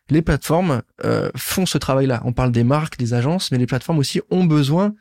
les 0.10 0.24
plateformes 0.24 0.82
euh, 1.06 1.30
font 1.36 1.68
ce 1.68 1.78
travail-là. 1.78 2.22
On 2.26 2.34
parle 2.34 2.52
des 2.52 2.64
marques, 2.64 2.98
des 2.98 3.14
agences, 3.14 3.52
mais 3.52 3.60
les 3.60 3.68
plateformes 3.68 4.00
aussi 4.00 4.22
ont 4.32 4.46
besoin 4.46 4.96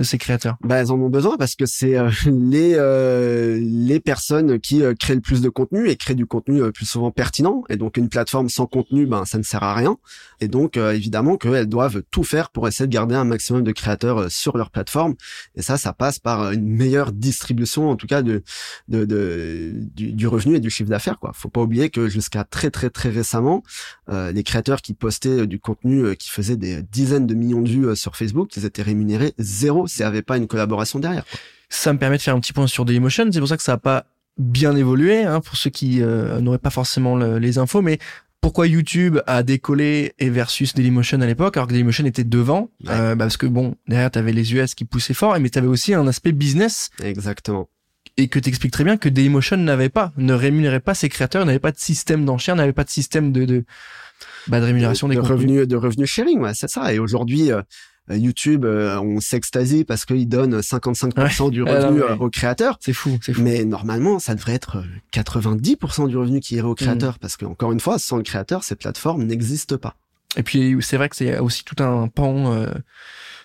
de 0.00 0.04
ces 0.04 0.18
créateurs? 0.18 0.56
Bah, 0.62 0.76
Elles 0.76 0.90
en 0.90 0.98
ont 0.98 1.10
besoin 1.10 1.36
parce 1.36 1.54
que 1.54 1.66
c'est 1.66 1.96
euh, 1.96 2.10
les 2.26 2.74
euh, 2.74 3.60
les 3.62 4.00
personnes 4.00 4.58
qui 4.58 4.82
euh, 4.82 4.94
créent 4.94 5.14
le 5.14 5.20
plus 5.20 5.42
de 5.42 5.48
contenu 5.48 5.88
et 5.88 5.96
créent 5.96 6.14
du 6.14 6.26
contenu 6.26 6.72
plus 6.72 6.86
souvent 6.86 7.10
pertinent. 7.10 7.62
Et 7.68 7.76
donc 7.76 7.96
une 7.96 8.08
plateforme 8.08 8.48
sans 8.48 8.66
contenu, 8.66 9.06
ben 9.06 9.24
ça 9.26 9.38
ne 9.38 9.42
sert 9.42 9.62
à 9.62 9.74
rien. 9.74 9.98
Et 10.40 10.48
donc 10.48 10.76
évidemment 10.76 11.36
qu'elles 11.36 11.66
doivent 11.66 12.02
tout 12.10 12.24
faire 12.24 12.50
pour 12.50 12.66
essayer 12.66 12.86
de 12.86 12.92
garder 12.92 13.14
un 13.14 13.24
maximum 13.24 13.62
de 13.62 13.72
créateurs 13.72 14.30
sur 14.30 14.56
leur 14.56 14.70
plateforme. 14.70 15.14
Et 15.54 15.62
ça, 15.62 15.76
ça 15.76 15.92
passe 15.92 16.18
par 16.18 16.52
une 16.52 16.66
meilleure 16.66 17.12
distribution, 17.12 17.90
en 17.90 17.96
tout 17.96 18.06
cas 18.06 18.22
de, 18.22 18.42
de, 18.88 19.04
de 19.04 19.72
du, 19.94 20.12
du, 20.12 20.26
revenu 20.26 20.56
et 20.56 20.60
du 20.60 20.70
chiffre 20.70 20.88
d'affaires. 20.88 21.18
Quoi. 21.18 21.32
Faut 21.34 21.50
pas 21.50 21.60
oublier 21.60 21.90
que 21.90 22.08
jusqu'à 22.08 22.44
très 22.44 22.70
très 22.70 22.88
très 22.88 23.10
récemment, 23.10 23.62
les 24.08 24.42
créateurs 24.42 24.80
qui 24.80 24.94
postaient 24.94 25.46
du 25.46 25.58
contenu 25.58 26.16
qui 26.16 26.30
faisait 26.30 26.56
des 26.56 26.82
dizaines 26.82 27.26
de 27.26 27.34
millions 27.34 27.60
de 27.60 27.68
vues 27.68 27.96
sur 27.96 28.16
Facebook, 28.16 28.56
ils 28.56 28.64
étaient 28.64 28.82
rémunérés 28.82 29.34
zéro 29.38 29.86
s'il 29.90 30.04
n'y 30.04 30.08
avait 30.08 30.22
pas 30.22 30.36
une 30.36 30.46
collaboration 30.46 30.98
derrière. 30.98 31.24
Ça 31.68 31.92
me 31.92 31.98
permet 31.98 32.16
de 32.16 32.22
faire 32.22 32.34
un 32.34 32.40
petit 32.40 32.52
point 32.52 32.66
sur 32.66 32.84
Dailymotion. 32.84 33.30
C'est 33.32 33.38
pour 33.38 33.48
ça 33.48 33.56
que 33.56 33.62
ça 33.62 33.72
n'a 33.72 33.78
pas 33.78 34.06
bien 34.38 34.74
évolué, 34.74 35.22
hein, 35.24 35.40
pour 35.40 35.56
ceux 35.56 35.70
qui 35.70 36.02
euh, 36.02 36.40
n'auraient 36.40 36.58
pas 36.58 36.70
forcément 36.70 37.16
les 37.16 37.58
infos, 37.58 37.82
mais 37.82 37.98
pourquoi 38.40 38.66
YouTube 38.66 39.18
a 39.26 39.42
décollé 39.42 40.14
et 40.18 40.30
versus 40.30 40.74
Dailymotion 40.74 41.20
à 41.20 41.26
l'époque, 41.26 41.56
alors 41.56 41.66
que 41.66 41.72
Dailymotion 41.72 42.06
était 42.06 42.24
devant, 42.24 42.70
euh, 42.88 43.14
bah, 43.14 43.26
parce 43.26 43.36
que 43.36 43.46
bon, 43.46 43.76
derrière 43.86 44.10
t'avais 44.10 44.32
les 44.32 44.54
US 44.54 44.74
qui 44.74 44.84
poussaient 44.84 45.14
fort, 45.14 45.38
mais 45.38 45.50
t'avais 45.50 45.66
aussi 45.66 45.92
un 45.92 46.06
aspect 46.06 46.32
business. 46.32 46.90
Exactement. 47.02 47.68
Et 48.16 48.28
que 48.28 48.38
t'expliques 48.38 48.72
très 48.72 48.84
bien 48.84 48.96
que 48.96 49.08
Dailymotion 49.08 49.58
n'avait 49.58 49.90
pas, 49.90 50.12
ne 50.16 50.32
rémunérait 50.32 50.80
pas 50.80 50.94
ses 50.94 51.08
créateurs, 51.08 51.44
n'avait 51.44 51.58
pas 51.58 51.72
de 51.72 51.78
système 51.78 52.24
d'enchères, 52.24 52.56
n'avait 52.56 52.72
pas 52.72 52.84
de 52.84 52.90
système 52.90 53.30
de, 53.30 53.44
de, 53.44 53.64
bah, 54.46 54.60
de 54.60 54.64
rémunération 54.64 55.06
de, 55.06 55.14
des 55.14 55.20
revenus, 55.20 55.68
de 55.68 55.76
revenus 55.76 56.08
sharing, 56.08 56.40
ouais, 56.40 56.54
c'est 56.54 56.68
ça. 56.68 56.92
Et 56.94 56.98
aujourd'hui, 56.98 57.52
euh, 57.52 57.60
YouTube, 58.16 58.64
euh, 58.64 58.98
on 59.00 59.20
s'extasie 59.20 59.84
parce 59.84 60.04
qu'il 60.04 60.28
donne 60.28 60.60
55% 60.60 61.50
du 61.50 61.62
revenu 61.62 62.02
euh, 62.02 62.16
au 62.16 62.30
créateur. 62.30 62.78
C'est 62.80 62.92
fou, 62.92 63.18
c'est 63.22 63.32
fou. 63.32 63.42
Mais 63.42 63.64
normalement, 63.64 64.18
ça 64.18 64.34
devrait 64.34 64.54
être 64.54 64.82
90% 65.12 66.08
du 66.08 66.16
revenu 66.16 66.40
qui 66.40 66.56
irait 66.56 66.68
au 66.68 66.74
créateur, 66.74 67.14
mm. 67.14 67.18
parce 67.20 67.36
que 67.36 67.44
encore 67.44 67.72
une 67.72 67.80
fois, 67.80 67.98
sans 67.98 68.16
le 68.16 68.22
créateur, 68.22 68.64
ces 68.64 68.76
plateformes 68.76 69.24
n'existent 69.24 69.78
pas. 69.78 69.96
Et 70.36 70.42
puis 70.42 70.76
c'est 70.80 70.96
vrai 70.96 71.08
que 71.08 71.16
c'est 71.16 71.38
aussi 71.38 71.64
tout 71.64 71.82
un 71.82 72.06
pan 72.08 72.64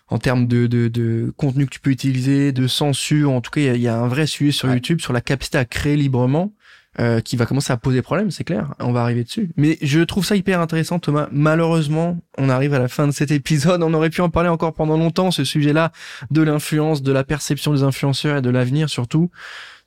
en 0.08 0.19
termes 0.19 0.47
de, 0.47 0.67
de, 0.67 0.88
de, 0.88 1.34
contenu 1.36 1.65
que 1.65 1.71
tu 1.71 1.80
peux 1.80 1.89
utiliser, 1.89 2.51
de 2.51 2.67
censure. 2.67 3.32
En 3.32 3.41
tout 3.41 3.49
cas, 3.49 3.62
il 3.62 3.82
y, 3.82 3.88
a 3.88 3.97
un 3.97 4.08
vrai 4.08 4.28
sujet 4.28 4.51
sur 4.51 4.71
YouTube 4.71 5.01
sur 5.01 5.13
la 5.13 5.21
capacité 5.21 5.58
à 5.58 5.65
créer 5.65 5.95
librement. 5.95 6.54
Euh, 6.97 7.19
qui 7.19 7.36
va 7.36 7.45
commencer 7.45 7.73
à 7.73 7.77
poser 7.77 8.01
problème, 8.01 8.31
c'est 8.31 8.45
clair. 8.45 8.73
On 8.79 8.93
va 8.93 9.01
arriver 9.01 9.25
dessus. 9.25 9.49
Mais 9.58 9.77
je 9.81 9.99
trouve 9.99 10.23
ça 10.23 10.38
hyper 10.38 10.62
intéressant, 10.62 10.97
Thomas. 10.97 11.27
Malheureusement, 11.29 12.17
on 12.38 12.47
arrive 12.47 12.73
à 12.73 12.79
la 12.79 12.88
fin 12.88 13.05
de 13.05 13.12
cet 13.12 13.31
épisode. 13.31 13.84
On 13.84 13.93
aurait 13.93 14.10
pu 14.10 14.21
en 14.21 14.29
parler 14.29 14.47
encore 14.47 14.73
pendant 14.73 14.95
longtemps, 14.95 15.29
ce 15.29 15.43
sujet-là, 15.43 15.91
de 16.31 16.41
l'influence, 16.41 17.01
de 17.01 17.12
la 17.12 17.25
perception 17.25 17.73
des 17.73 17.84
influenceurs 17.84 18.38
et 18.38 18.41
de 18.41 18.49
l'avenir 18.49 18.89
surtout. 18.89 19.29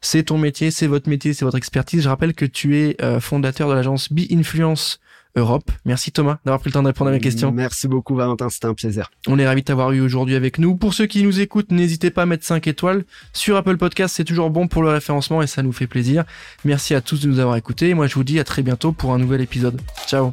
C'est 0.02 0.24
ton 0.24 0.36
métier, 0.36 0.70
c'est 0.70 0.86
votre 0.86 1.08
métier, 1.08 1.32
c'est 1.32 1.46
votre 1.46 1.56
expertise. 1.56 2.02
Je 2.02 2.08
rappelle 2.10 2.34
que 2.34 2.44
tu 2.44 2.76
es 2.76 2.96
euh, 3.00 3.20
fondateur 3.20 3.70
de 3.70 3.74
l'agence 3.74 4.12
Be 4.12 4.30
Influence 4.30 5.00
Europe. 5.36 5.70
Merci 5.84 6.12
Thomas 6.12 6.38
d'avoir 6.44 6.60
pris 6.60 6.70
le 6.70 6.74
temps 6.74 6.82
de 6.82 6.88
répondre 6.88 7.10
à 7.10 7.12
mes 7.12 7.20
questions. 7.20 7.52
Merci 7.52 7.88
beaucoup 7.88 8.14
Valentin, 8.14 8.48
c'était 8.48 8.66
un 8.66 8.74
plaisir. 8.74 9.10
On 9.26 9.38
est 9.38 9.46
ravis 9.46 9.62
de 9.62 9.66
t'avoir 9.66 9.92
eu 9.92 10.00
aujourd'hui 10.00 10.34
avec 10.34 10.58
nous. 10.58 10.76
Pour 10.76 10.94
ceux 10.94 11.06
qui 11.06 11.22
nous 11.22 11.40
écoutent, 11.40 11.70
n'hésitez 11.70 12.10
pas 12.10 12.22
à 12.22 12.26
mettre 12.26 12.44
5 12.44 12.66
étoiles 12.66 13.04
sur 13.32 13.56
Apple 13.56 13.76
Podcast, 13.76 14.14
c'est 14.16 14.24
toujours 14.24 14.50
bon 14.50 14.68
pour 14.68 14.82
le 14.82 14.90
référencement 14.90 15.42
et 15.42 15.46
ça 15.46 15.62
nous 15.62 15.72
fait 15.72 15.86
plaisir. 15.86 16.24
Merci 16.64 16.94
à 16.94 17.00
tous 17.00 17.20
de 17.20 17.28
nous 17.28 17.38
avoir 17.38 17.56
écoutés. 17.56 17.94
Moi 17.94 18.06
je 18.06 18.14
vous 18.14 18.24
dis 18.24 18.38
à 18.38 18.44
très 18.44 18.62
bientôt 18.62 18.92
pour 18.92 19.12
un 19.12 19.18
nouvel 19.18 19.40
épisode. 19.40 19.80
Ciao 20.06 20.32